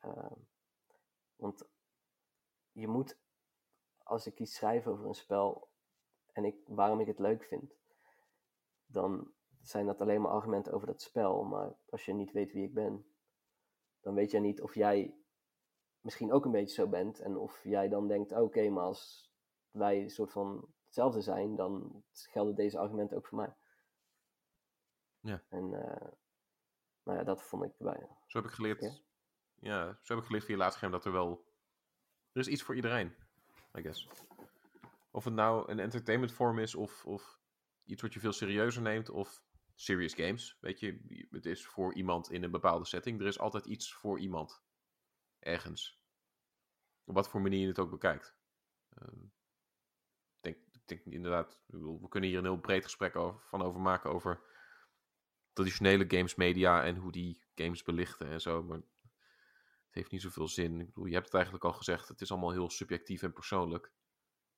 [0.06, 0.32] Uh,
[1.36, 1.68] want
[2.72, 3.18] je moet,
[4.04, 5.70] als ik iets schrijf over een spel
[6.32, 7.76] en ik, waarom ik het leuk vind,
[8.86, 11.44] dan zijn dat alleen maar argumenten over dat spel.
[11.44, 13.06] Maar als je niet weet wie ik ben,
[14.02, 15.16] dan weet jij niet of jij
[16.00, 17.20] misschien ook een beetje zo bent.
[17.20, 19.32] En of jij dan denkt, oké, maar als
[19.72, 23.56] wij een soort van hetzelfde zijn, dan gelden deze argumenten ook voor mij.
[25.20, 25.44] Ja.
[25.50, 26.12] En uh,
[27.04, 28.08] nou ja, dat vond ik bij.
[28.28, 29.04] Zo heb ik geleerd.
[29.56, 30.00] Ja?
[30.02, 31.46] zo heb ik geleerd via laatscherm dat er wel.
[32.32, 33.16] Er is iets voor iedereen,
[33.78, 34.10] I guess.
[35.12, 37.40] Of het nou een entertainment vorm is of, of
[37.84, 40.58] iets wat je veel serieuzer neemt of serious games.
[40.60, 43.20] Weet je, het is voor iemand in een bepaalde setting.
[43.20, 44.64] Er is altijd iets voor iemand.
[45.40, 46.00] Ergens.
[47.04, 48.36] Op wat voor manier je het ook bekijkt.
[49.02, 49.24] Uh,
[50.88, 54.42] denk inderdaad, we kunnen hier een heel breed gesprek over, van over maken over
[55.54, 58.64] traditionele games media en hoe die games belichten en zo.
[58.64, 60.80] Maar het heeft niet zoveel zin.
[60.80, 63.92] Ik bedoel, je hebt het eigenlijk al gezegd, het is allemaal heel subjectief en persoonlijk.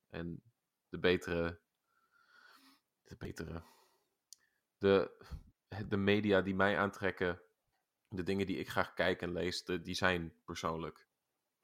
[0.10, 0.42] En
[0.90, 1.60] de betere,
[3.04, 3.64] de betere,
[4.78, 5.26] de,
[5.88, 7.42] de media die mij aantrekken,
[8.10, 11.08] de dingen die ik graag kijk en lees, de, die zijn persoonlijk.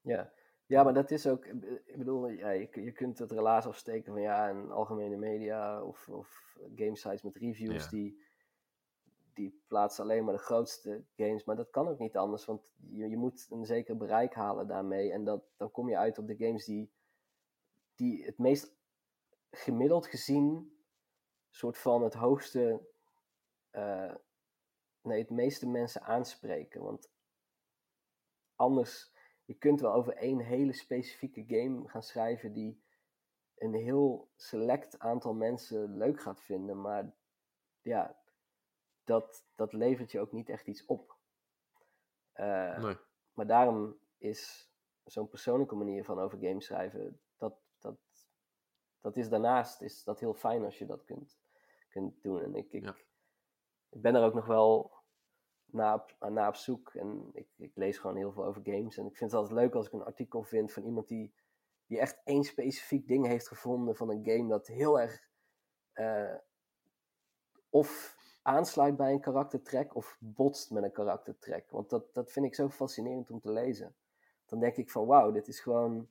[0.02, 0.34] Ja,
[0.74, 1.46] ja, maar dat is ook,
[1.86, 6.10] ik bedoel, ja, je, je kunt het relaas afsteken van ja, een algemene media of,
[6.10, 8.24] of game sites met reviews die,
[9.34, 11.44] die plaatsen alleen maar de grootste games.
[11.44, 15.12] Maar dat kan ook niet anders, want je, je moet een zeker bereik halen daarmee.
[15.12, 16.92] En dat, dan kom je uit op de games die,
[17.96, 18.76] die het meest
[19.52, 20.78] gemiddeld gezien
[21.50, 22.88] soort van het hoogste,
[23.72, 24.16] uh,
[25.02, 26.84] nee, het meeste mensen aanspreken.
[26.84, 27.10] Want
[28.56, 29.13] anders
[29.46, 32.82] je kunt wel over één hele specifieke game gaan schrijven die
[33.58, 37.14] een heel select aantal mensen leuk gaat vinden, maar
[37.82, 38.18] ja,
[39.04, 41.18] dat, dat levert je ook niet echt iets op.
[42.32, 42.98] Eh, Nee.
[43.34, 44.72] Maar daarom is
[45.04, 47.98] zo'n persoonlijke manier van over games schrijven, dat, dat,
[49.02, 51.40] dat is daarnaast is dat heel fijn als je dat kunt,
[51.90, 52.42] kunt doen.
[52.42, 52.96] En ik, ik, Ja.
[53.90, 54.92] ik ben er ook nog wel
[55.74, 56.94] op, naar op zoek.
[56.94, 58.98] En ik, ik lees gewoon heel veel over games.
[58.98, 61.34] En ik vind het altijd leuk als ik een artikel vind van iemand die,
[61.88, 65.30] die echt één specifiek ding heeft gevonden van een game dat heel erg
[65.94, 66.36] eh,
[67.70, 71.70] of aansluit bij een karaktertrek of botst met een karaktertrek.
[71.70, 73.96] Want dat, dat vind ik zo fascinerend om te lezen.
[74.46, 76.08] Dan denk ik van wauw, dit is gewoon.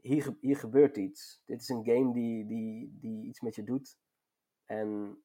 [0.00, 1.42] Hier, hier gebeurt iets.
[1.44, 3.98] Dit is een game die, die, die iets met je doet.
[4.64, 5.22] En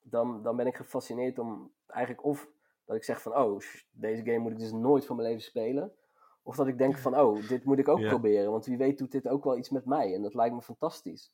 [0.00, 2.50] dan, dan ben ik gefascineerd om eigenlijk of
[2.88, 3.60] dat ik zeg van oh,
[3.90, 5.92] deze game moet ik dus nooit van mijn leven spelen.
[6.42, 8.08] Of dat ik denk van oh, dit moet ik ook Ja.
[8.08, 8.50] proberen.
[8.50, 10.14] Want wie weet doet dit ook wel iets met mij.
[10.14, 11.32] En dat lijkt me fantastisch.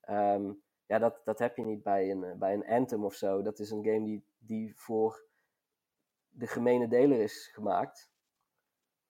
[0.00, 0.52] Ehm,
[0.86, 3.42] ja, dat, dat heb je niet bij een, bij een Anthem of zo.
[3.42, 5.24] Dat is een game die, die voor
[6.28, 8.10] de gemene deler is gemaakt.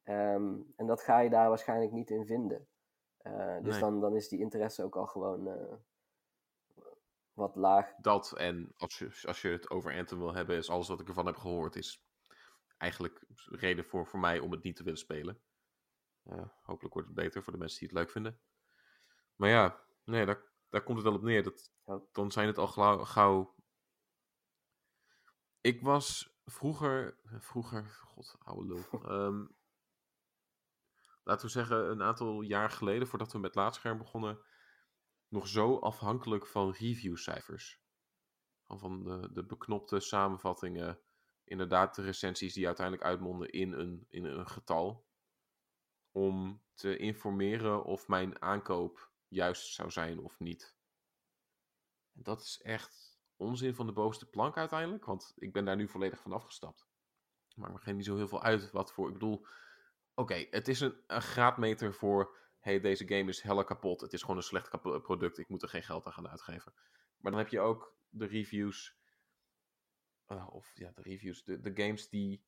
[0.03, 2.69] Ehm, en dat ga je daar waarschijnlijk niet in vinden.
[3.17, 3.81] Eh, dus Nee.
[3.81, 5.75] dan, dan is die interesse ook al gewoon eh,
[7.33, 7.95] wat laag.
[7.97, 11.09] Dat en als je, als je het over Anthem wil hebben, is alles wat ik
[11.09, 12.05] ervan heb gehoord, is
[12.77, 15.41] eigenlijk reden voor, voor mij om het niet te willen spelen.
[16.63, 18.41] Hopelijk wordt het beter voor de mensen die het leuk vinden.
[19.37, 21.43] Maar ja, nee, daar, daar komt het wel op neer.
[21.43, 21.71] Dat.
[22.13, 23.55] Dan zijn het al gauw, gauw...
[25.61, 27.19] Ik was vroeger...
[27.25, 27.85] Vroeger...
[27.85, 28.85] God, oude lul.
[29.11, 29.47] Ehm,
[31.25, 34.39] laten we zeggen, een aantal jaar geleden, voordat we met Laatscherm begonnen,
[35.31, 37.81] nog zo afhankelijk van reviewcijfers.
[38.67, 41.01] Van- de, de beknopte samenvattingen.
[41.45, 45.09] Inderdaad, de recensies die uiteindelijk uitmonden in een, in een getal.
[46.11, 50.77] Om te informeren of mijn aankoop juist zou zijn of niet.
[52.13, 55.05] Dat is echt onzin van de bovenste plank uiteindelijk.
[55.05, 56.89] Want ik ben daar nu volledig van afgestapt.
[57.55, 59.07] Maakt me geen niet zo heel veel uit wat voor.
[59.07, 59.47] Ik bedoel,
[60.15, 62.39] oké, het is een, een graadmeter voor.
[62.61, 64.01] Hey, deze game is hella kapot.
[64.01, 65.39] Het is gewoon een slecht product.
[65.39, 66.73] Ik moet er geen geld aan gaan uitgeven.
[67.17, 68.99] Maar dan heb je ook de reviews.
[70.27, 71.45] eh, of ja, de reviews.
[71.45, 72.45] De, de games die.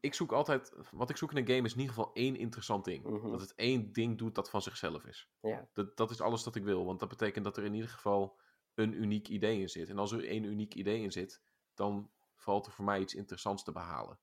[0.00, 0.72] Ik zoek altijd.
[0.90, 3.04] Wat ik zoek in een game is in ieder geval één interessant ding.
[3.04, 3.30] Mhm.
[3.30, 5.30] Dat het één ding doet dat van zichzelf is.
[5.40, 6.84] Ja, Dat, dat is alles wat ik wil.
[6.84, 8.38] Want dat betekent dat er in ieder geval
[8.74, 9.88] een uniek idee in zit.
[9.88, 11.42] En als er één uniek idee in zit,
[11.74, 14.18] dan valt er voor mij iets interessants te behalen.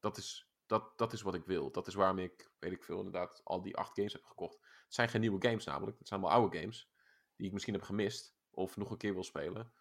[0.00, 1.70] Dat is, dat, dat is wat ik wil.
[1.70, 4.54] Dat is waarom ik, weet ik veel, inderdaad al die acht games heb gekocht.
[4.84, 5.98] Het zijn geen nieuwe games namelijk.
[5.98, 6.90] Het zijn allemaal oude games.
[7.36, 8.36] Die ik misschien heb gemist.
[8.50, 9.72] Of nog een keer wil spelen.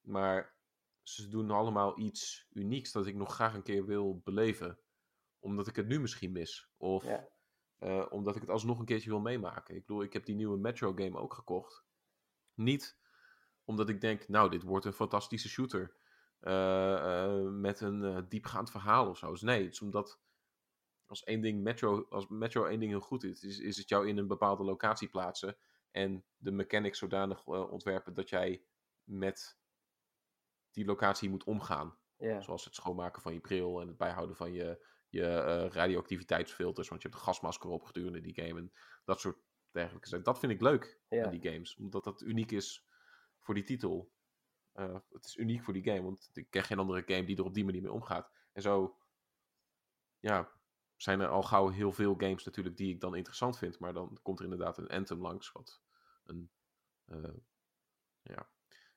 [0.00, 0.56] Maar
[1.02, 4.78] ze doen allemaal iets unieks dat ik nog graag een keer wil beleven.
[5.38, 6.70] Omdat ik het nu misschien mis.
[6.76, 7.28] Of ja.
[7.78, 9.74] eh, omdat ik het alsnog een keertje wil meemaken.
[9.74, 11.84] Ik bedoel, ik heb die nieuwe Metro game ook gekocht.
[12.54, 12.98] Niet
[13.64, 15.94] omdat ik denk, nou, dit wordt een fantastische shooter.
[16.40, 19.30] eh, eh, met een diepgaand verhaal of zo.
[19.30, 20.20] Dus nee, het is omdat
[21.10, 24.08] als één ding Metro, als Metro één ding heel goed is, is, is het jou
[24.08, 25.56] in een bepaalde locatie plaatsen.
[25.90, 28.62] En de mechanics zodanig eh, ontwerpen dat jij
[29.04, 29.58] met
[30.70, 31.98] die locatie moet omgaan.
[32.40, 36.88] Zoals het schoonmaken van je bril en het bijhouden van je, je eh, radioactiviteitsfilters.
[36.88, 38.60] Want je hebt een gasmasker op gedurende die game.
[38.60, 38.72] En
[39.04, 39.38] dat soort
[39.70, 40.24] dergelijke zaken.
[40.24, 41.76] Dat vind ik leuk aan die games.
[41.76, 42.86] Omdat dat uniek is
[43.38, 44.12] voor die titel.
[44.72, 46.02] Eh, het is uniek voor die game.
[46.02, 48.30] Want ik ken geen andere game die er op die manier mee omgaat.
[48.52, 48.98] En zo
[50.20, 50.59] ja,
[51.02, 53.78] zijn er al gauw heel veel games natuurlijk die ik dan interessant vind.
[53.78, 55.52] Maar dan komt er inderdaad een Anthem langs.
[55.52, 55.80] Wat
[56.24, 56.50] een,
[57.04, 57.34] eh,
[58.22, 58.48] ja,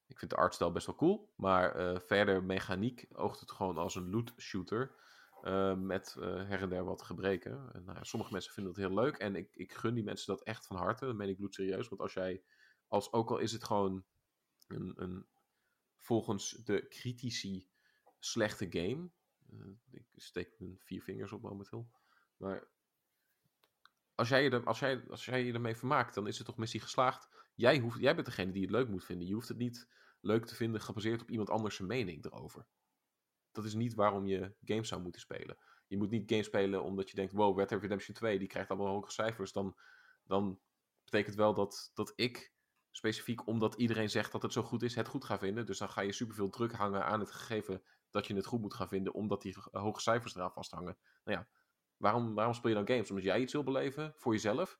[0.07, 1.33] ik vind de artstijl best wel cool.
[1.35, 5.01] Maar eh, verder mechaniek oogt het gewoon als een loot shooter.
[5.41, 7.69] eh, met her en der wat gebreken.
[7.73, 9.17] En, nou sommige mensen vinden dat heel leuk.
[9.17, 11.05] En ik, ik gun die mensen dat echt van harte.
[11.05, 11.89] Dat meen ik bloedserieus.
[11.89, 12.43] Want als jij,
[12.87, 14.05] als, ook al is het gewoon
[14.67, 15.27] een, een
[15.97, 17.67] volgens de critici
[18.19, 19.09] slechte game.
[19.59, 21.89] Eh, ik steek mijn vier vingers op momenteel.
[22.37, 22.67] Maar
[24.15, 26.79] als jij, er, als, jij, als jij je ermee vermaakt, dan is het toch missie
[26.79, 27.29] geslaagd.
[27.55, 29.27] Jij, hoeft, jij bent degene die het leuk moet vinden.
[29.27, 29.87] Je hoeft het niet
[30.19, 32.65] leuk te vinden gebaseerd op iemand anders zijn mening erover.
[33.51, 35.57] Dat is niet waarom je games zou moeten spelen.
[35.87, 38.93] Je moet niet games spelen omdat je denkt: wow, Red Redemption 2 die krijgt allemaal
[38.93, 39.51] hoge cijfers.
[39.51, 39.77] Dan,
[40.23, 40.59] dan
[41.03, 42.53] betekent wel dat, dat ik
[42.91, 45.65] specifiek omdat iedereen zegt dat het zo goed is, het goed ga vinden.
[45.65, 47.83] Dus dan ga je superveel druk hangen aan het gegeven
[48.13, 50.97] dat je het goed moet gaan vinden, omdat die hoge cijfers eraan vasthangen.
[51.23, 51.47] Nou ja,
[51.97, 53.09] waarom, waarom speel je dan games?
[53.09, 54.79] Omdat jij iets wil beleven voor jezelf?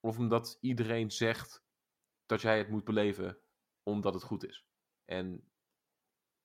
[0.00, 1.64] Of omdat iedereen zegt
[2.26, 3.38] dat jij het moet beleven
[3.82, 4.66] omdat het goed is?
[5.04, 5.52] En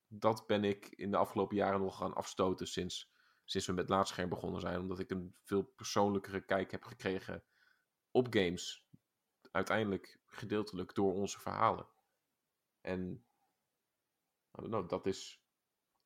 [0.07, 3.11] dat ben ik in de afgelopen jaren nog gaan afstoten sinds,
[3.43, 4.79] sinds we met laadscherm begonnen zijn.
[4.79, 7.43] Omdat ik een veel persoonlijkere kijk heb gekregen
[8.11, 8.87] op games.
[9.51, 11.87] Uiteindelijk gedeeltelijk door onze verhalen.
[12.81, 13.25] En
[14.87, 15.42] dat is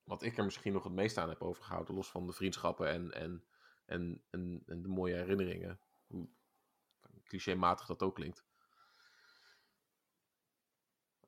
[0.07, 3.11] wat ik er misschien nog het meest aan heb overgehouden, los van de vriendschappen en,
[3.11, 3.43] en,
[3.85, 5.79] en, en, en de mooie herinneringen.
[6.07, 6.29] Hoe
[7.23, 8.45] clichématig dat ook klinkt.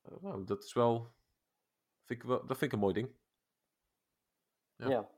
[0.10, 1.14] Uh, nou, dat is wel,
[2.04, 2.46] vind ik wel.
[2.46, 3.16] Dat vind ik een mooi ding.
[4.76, 4.90] Ja.
[4.90, 5.10] Ja,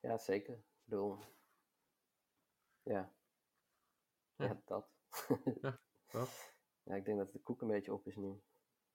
[0.00, 0.54] ja zeker.
[0.54, 1.18] Ik bedoel,
[2.82, 3.12] ja.
[4.36, 4.62] Ja, Ja.
[4.64, 4.90] dat.
[5.60, 5.80] Ja,
[6.10, 6.54] dat.
[6.84, 8.42] ja, ik denk dat de koek een beetje op is nu.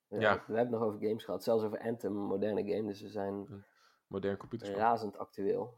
[0.08, 0.34] Ja, Ja.
[0.34, 3.66] We hebben het nog over games gehad, zelfs over Anthem, moderne game, dus we zijn
[4.08, 4.80] Modern computerspel.
[4.80, 5.74] razend actueel.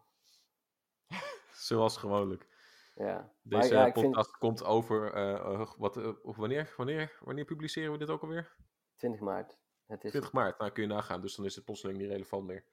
[1.67, 2.47] Zoals gewoonlijk.
[2.95, 3.31] Ja.
[3.41, 5.13] Deze ja, ik vind- podcast komt over.
[5.13, 8.55] eh, eh, wat, eh, of wanneer, wanneer, wanneer publiceren we dit ook alweer?
[8.95, 9.57] 20 maart.
[9.85, 10.59] Het is, 20 maart.
[10.59, 11.21] Nou, kun je nagaan.
[11.21, 12.65] Dus dan is het plotseling niet relevant meer.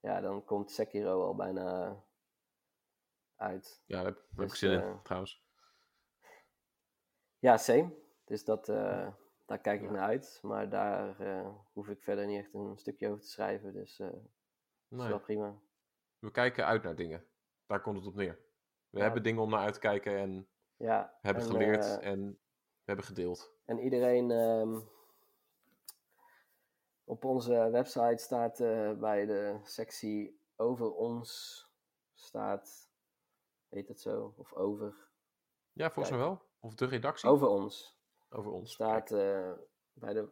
[0.00, 1.96] Ja, dan komt Sekiro al bijna
[3.36, 3.82] uit.
[3.86, 5.42] Ja, daar heb, ik Dus, zin in, eh, trouwens.
[7.38, 7.94] Ja, same.
[8.24, 9.08] Dus dat, eh,
[9.44, 9.92] daar kijk ik Ja.
[9.92, 10.38] naar uit.
[10.42, 13.72] Maar daar eh, hoef ik verder niet echt een stukje over te schrijven.
[13.72, 14.18] Dus eh dat
[14.88, 15.58] is Nee, wel prima.
[16.18, 17.26] we kijken uit naar dingen.
[17.66, 18.38] Daar komt het op neer.
[18.90, 19.04] We Ja.
[19.04, 22.82] hebben dingen om naar uit te kijken en Ja, hebben en, geleerd eh, en we
[22.84, 23.52] hebben gedeeld.
[23.64, 24.80] En iedereen ehm,
[27.04, 31.62] op onze website staat eh, bij de sectie over ons
[32.14, 32.90] staat,
[33.68, 35.08] heet het zo, of over,
[35.72, 36.42] Ja, volgens mij wel.
[36.60, 37.93] Of de redactie over ons
[38.34, 38.72] over ons.
[38.72, 39.52] staat eh,
[39.92, 40.28] bij de,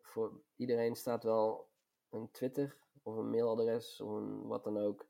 [0.00, 1.68] voor iedereen staat wel
[2.10, 5.06] een Twitter of een mailadres of een wat dan ook.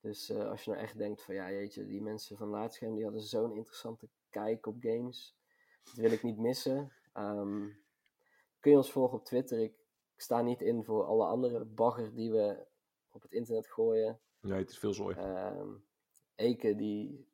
[0.00, 3.04] Dus eh, als je nou echt denkt van ja jeetje, die mensen van Laatscherm die
[3.04, 5.36] hadden zo'n interessante kijk op games.
[5.84, 6.92] Dat wil ik niet missen.
[7.12, 7.68] Ehm,
[8.60, 9.58] kun je ons volgen op Twitter.
[9.58, 9.74] Ik,
[10.14, 12.66] ik sta niet in voor alle andere bagger die we
[13.10, 14.20] op het internet gooien.
[14.40, 15.16] Nee, het is veel zooi.
[15.16, 15.74] Ehm
[16.34, 17.26] Eke die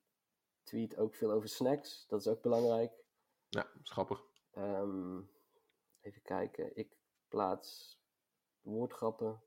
[0.62, 2.06] tweet ook veel over snacks.
[2.08, 2.97] Dat is ook belangrijk.
[3.48, 4.22] Ja, grappig.
[4.50, 5.20] Ehm,
[6.00, 6.76] even kijken.
[6.76, 6.96] Ik
[7.28, 7.98] plaats
[8.60, 9.42] woordgrappen.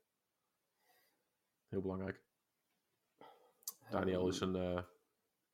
[1.68, 2.22] Heel belangrijk.
[3.90, 4.84] Daniel is Ehm, een eh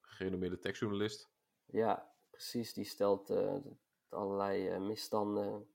[0.00, 1.30] gerenommeerde tekstjournalist.
[1.64, 2.72] Ja, precies.
[2.72, 3.56] Die stelt eh,
[4.08, 5.68] allerlei eh, misstanden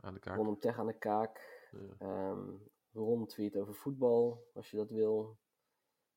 [0.00, 0.36] Aan de kaak.
[0.36, 1.68] rondom tech aan de kaak.
[1.72, 1.94] Ja.
[1.98, 2.50] Ehm
[2.92, 5.38] Ron tweet over voetbal, als je dat wil.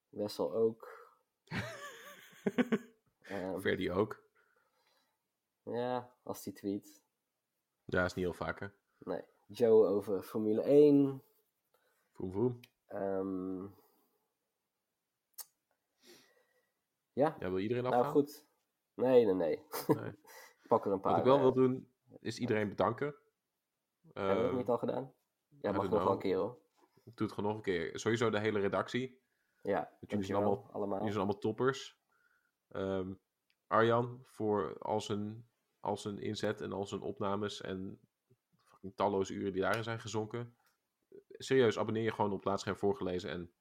[0.10, 1.08] Wessel ook.
[3.22, 4.24] Ehm, Verdi ook.
[5.72, 7.02] Ja, als die tweet.
[7.86, 8.68] Ja, is niet heel vaak hè.
[8.98, 9.22] Nee.
[9.46, 11.24] Joe over Formule 1.
[12.12, 12.60] Voem voem.
[12.88, 13.64] Ehm,
[17.14, 18.02] ja, Ja, wil iedereen afgaan?
[18.02, 18.46] nou goed.
[18.94, 19.64] Nee, nee, nee.
[19.88, 20.12] Nee.
[20.68, 21.12] Pak er een paar.
[21.12, 21.90] Wat ik wel eh, wil doen,
[22.20, 23.16] is iedereen bedanken.
[24.14, 25.14] Hebben we het Ehm, niet al gedaan?
[25.62, 26.12] Ja, mag nog know.
[26.14, 26.58] een keer hoor.
[27.04, 28.00] Ik doe het gewoon nog een keer.
[28.00, 29.22] Sowieso de hele redactie.
[29.62, 30.98] Ja, jullie zijn allemaal- allemaal.
[30.98, 32.00] Jullie zijn allemaal toppers.
[32.68, 33.14] Ehm,
[33.68, 35.48] Arjan voor al zijn,
[35.88, 38.00] al zijn inzet en al zijn opnames en
[38.64, 40.56] fucking talloze uren die daarin zijn gezonken.
[41.30, 43.52] Serieus, abonneer je gewoon op Laatscherm voorgelezen en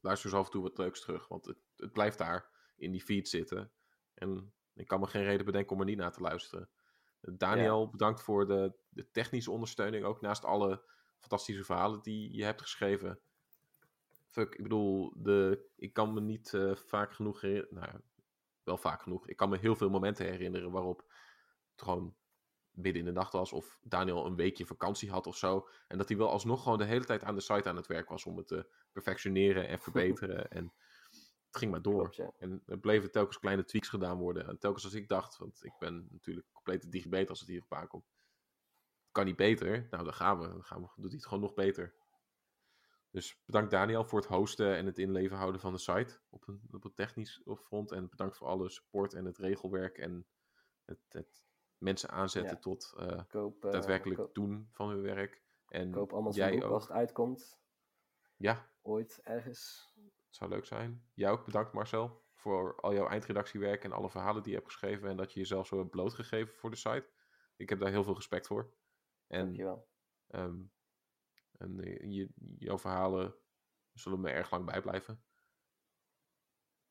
[0.00, 1.28] luister zo af en toe wat leuks terug.
[1.28, 3.72] Want het, het blijft daar in die feed zitten.
[4.14, 6.68] En ik kan me geen reden bedenken om er niet naar te luisteren.
[7.20, 10.04] Daniel, bedankt voor de, de technische ondersteuning.
[10.04, 10.82] Ook naast alle
[11.18, 13.20] fantastische verhalen die je hebt geschreven.
[14.26, 17.74] Fuck, ik bedoel, de, ik kan me niet eh, vaak genoeg herinneren.
[17.74, 18.00] Nou,
[18.62, 19.28] wel vaak genoeg.
[19.28, 21.12] Ik kan me heel veel momenten herinneren waarop
[21.82, 22.16] gewoon
[22.70, 23.52] midden in de nacht was.
[23.52, 25.68] Of Daniel een weekje vakantie had of zo.
[25.88, 28.08] En dat hij wel alsnog gewoon de hele tijd aan de site aan het werk
[28.08, 30.50] was om het te perfectioneren en verbeteren.
[30.50, 30.72] en
[31.46, 32.10] het ging maar door.
[32.10, 32.32] Klopt, ja.
[32.46, 34.46] En er bleven telkens kleine tweaks gedaan worden.
[34.46, 37.72] En telkens als ik dacht, want ik ben natuurlijk complete digibeter als het hier op
[37.72, 38.04] aankomt.
[39.10, 39.86] Kan niet beter?
[39.90, 40.48] Nou, dan gaan we.
[40.48, 41.94] Dan gaan we, doet hij het gewoon nog beter.
[43.10, 46.60] Dus bedankt Daniel voor het hosten en het inleven houden van de site op een,
[46.70, 47.92] op een technisch front.
[47.92, 50.26] En bedankt voor alle support en het regelwerk en
[50.84, 51.44] het, het
[51.80, 52.58] mensen aanzetten Ja.
[52.60, 55.42] tot eh, Koop, eh, daadwerkelijk koop, doen van hun werk.
[55.68, 56.72] En koop allemaal jij boek ook.
[56.72, 57.60] als het uitkomt.
[58.36, 59.92] Ja, Ooit, ergens.
[60.26, 61.10] Het zou leuk zijn.
[61.14, 65.08] Jij ook bedankt Marcel voor al jouw eindredactiewerk en alle verhalen die je hebt geschreven
[65.08, 67.08] en dat je jezelf zo hebt blootgegeven voor de site.
[67.56, 68.74] Ik heb daar heel veel respect voor.
[69.26, 69.88] En, Dankjewel.
[70.26, 70.60] ehm,
[71.58, 72.28] en eh, je,
[72.58, 73.34] jouw verhalen
[73.92, 75.24] zullen me erg lang bijblijven.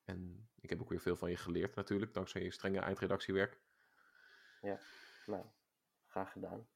[0.04, 3.60] En ik heb ook weer veel van je geleerd natuurlijk, dankzij je strenge eindredactiewerk.
[5.26, 5.44] Nou,
[6.08, 6.66] graag gedaan.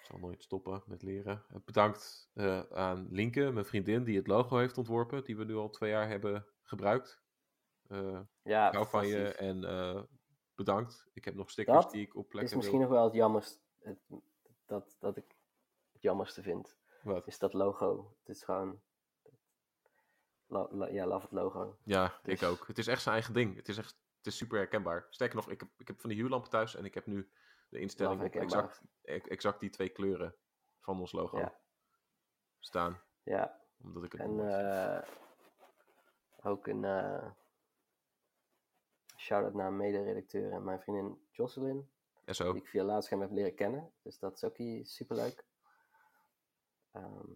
[0.00, 1.44] Ik zal nooit stoppen met leren.
[1.48, 5.54] Eh, Bedankt eh, aan Linke, mijn vriendin, die het logo heeft ontworpen, die we nu
[5.54, 7.20] al twee jaar hebben gebruikt.
[7.88, 10.08] Eh, Ja, hou van je en
[10.54, 11.06] bedankt.
[11.12, 12.88] Ik heb nog stickers Dat die ik op is plekken misschien wil.
[12.88, 13.58] nog wel het jammerste.
[13.82, 13.98] Het,
[14.66, 15.36] dat, dat ik
[15.92, 16.76] het jammerste vind.
[17.02, 17.26] Wat?
[17.26, 18.16] Is dat logo.
[18.18, 18.80] Het is gewoon.
[20.90, 21.76] Ja, love het logo.
[21.82, 22.66] Ja, ik ook.
[22.66, 23.56] Het is echt zijn eigen ding.
[23.56, 23.96] Het is echt
[24.26, 25.06] het is super herkenbaar.
[25.10, 27.30] Sterker nog, ik heb, ik heb van die huurlampen thuis en ik heb nu
[27.68, 30.36] de instelling op exact, e- exact die twee kleuren
[30.80, 31.60] van ons logo Ja.
[32.58, 33.02] staan.
[33.22, 35.08] Ja, Omdat ik het en eh,
[36.42, 37.30] ook een eh
[39.16, 41.90] shout-out naar een mede-redacteur en mijn vriendin Jocelyn.
[42.24, 42.52] en zo.
[42.52, 43.92] die ik via Laatscherm heb leren kennen.
[44.02, 45.44] Dus dat is ook super superleuk.
[46.92, 47.32] Ehm,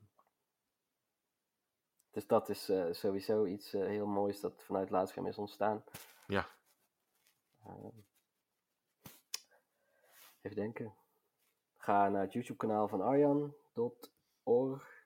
[2.11, 5.85] dus dat is eh, sowieso iets heel moois dat vanuit Laatscherm is ontstaan.
[6.27, 6.59] Ja.
[7.65, 7.99] Ehm,
[10.41, 10.95] even denken.
[11.77, 14.99] Ga naar het YouTube kanaal van arjan.org.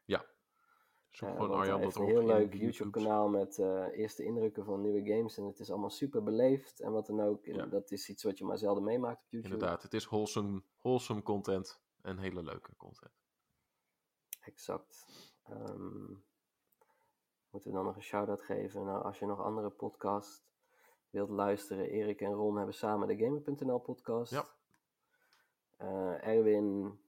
[1.15, 4.25] Zoek Eh, gewoon want hij Arjan heeft een heel leuk YouTube kanaal met eh, eerste
[4.25, 5.39] indrukken van nieuwe games.
[5.39, 7.45] En het is allemaal super beleefd en wat dan ook.
[7.45, 7.67] Ja.
[7.67, 9.55] dat is iets wat je maar zelden meemaakt op YouTube.
[9.55, 13.13] Inderdaad, het is wholesome, wholesome content en hele leuke content.
[14.41, 15.07] Exact.
[15.43, 16.13] Ehm,
[17.51, 18.85] moeten we dan nog een shout-out geven?
[18.85, 20.45] Nou, als je nog andere podcasts
[21.15, 24.33] wilt luisteren, Erik en Ron hebben samen de Gamer.nl podcast.
[24.33, 24.45] Ja.
[25.77, 26.99] Eh, Erwin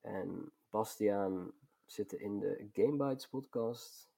[0.00, 1.52] en Bastiaan
[1.84, 4.10] zitten in de Gamebytes podcast.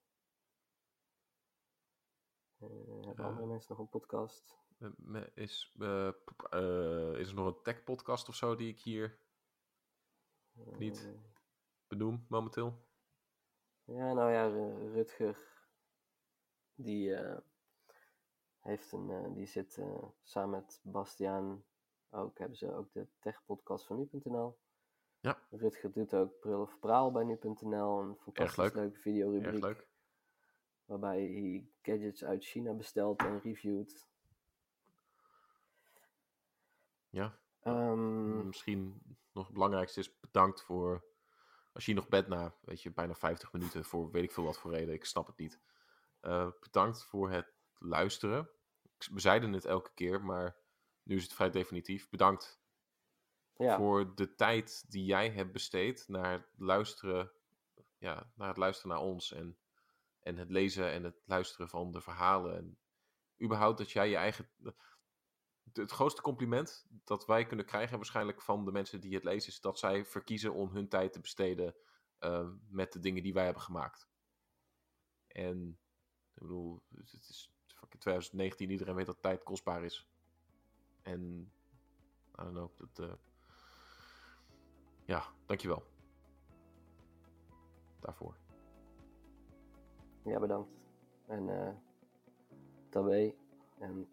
[2.57, 2.67] Eh,
[3.05, 3.25] hebben Eh.
[3.25, 4.61] andere mensen nog een podcast?
[5.33, 5.75] Is,
[7.17, 9.17] is er nog een tech podcast of zo die ik hier
[10.77, 11.09] niet.
[11.87, 12.73] Benoem momenteel?
[13.83, 15.37] Ja, nou ja, Ru- Rutger,
[16.75, 17.15] die
[18.63, 21.63] heeft een, eh, die zit eh, samen met Bastiaan
[22.09, 24.57] ook, hebben ze ook de tech-podcast van nu.nl.
[25.19, 25.39] Ja.
[25.49, 28.73] Rutger doet ook Prul of Praal bij nu.nl, een fantastisch leuk.
[28.73, 29.53] leuke videorubriek.
[29.53, 29.87] Erg leuk.
[30.85, 34.07] Waarbij hij gadgets uit China bestelt en reviewt.
[37.09, 37.39] Ja.
[37.59, 39.01] Ehm, Misschien
[39.31, 41.05] nog het belangrijkste is bedankt voor.
[41.73, 44.57] Als je nog bent na, weet je, bijna 50 minuten voor weet ik veel wat
[44.59, 45.59] voor reden, ik snap het niet.
[46.19, 47.52] Eh, bedankt voor het
[47.83, 48.49] luisteren.
[48.81, 50.55] Ik- We zeiden het elke keer, maar
[51.03, 52.09] nu is het vrij definitief.
[52.09, 52.61] Bedankt
[53.55, 57.31] ja, voor de tijd die jij hebt besteed naar het luisteren,
[57.97, 59.57] ja, naar het luisteren naar ons en,
[60.19, 62.55] en het lezen en het luisteren van de verhalen.
[62.57, 62.77] En
[63.41, 64.49] überhaupt dat jij je eigen.
[65.73, 69.61] Het grootste compliment dat wij kunnen krijgen, waarschijnlijk van de mensen die het lezen, is
[69.61, 71.75] dat zij verkiezen om hun tijd te besteden
[72.17, 74.07] eh, met de dingen die wij hebben gemaakt.
[75.27, 75.79] En
[76.33, 77.52] ik bedoel, het is
[77.83, 80.07] fucking 2019, iedereen weet dat tijd kostbaar is.
[81.01, 81.51] En
[82.39, 83.15] I don't know, dat, eh,
[85.05, 85.83] ja, dankjewel.
[87.99, 88.35] Daarvoor.
[90.23, 90.71] ja, bedankt.
[91.25, 91.73] En eh
[92.89, 93.35] daarbij,
[93.79, 94.07] en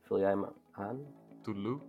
[0.00, 1.06] vul jij me aan?
[1.42, 1.80] Toedeloe.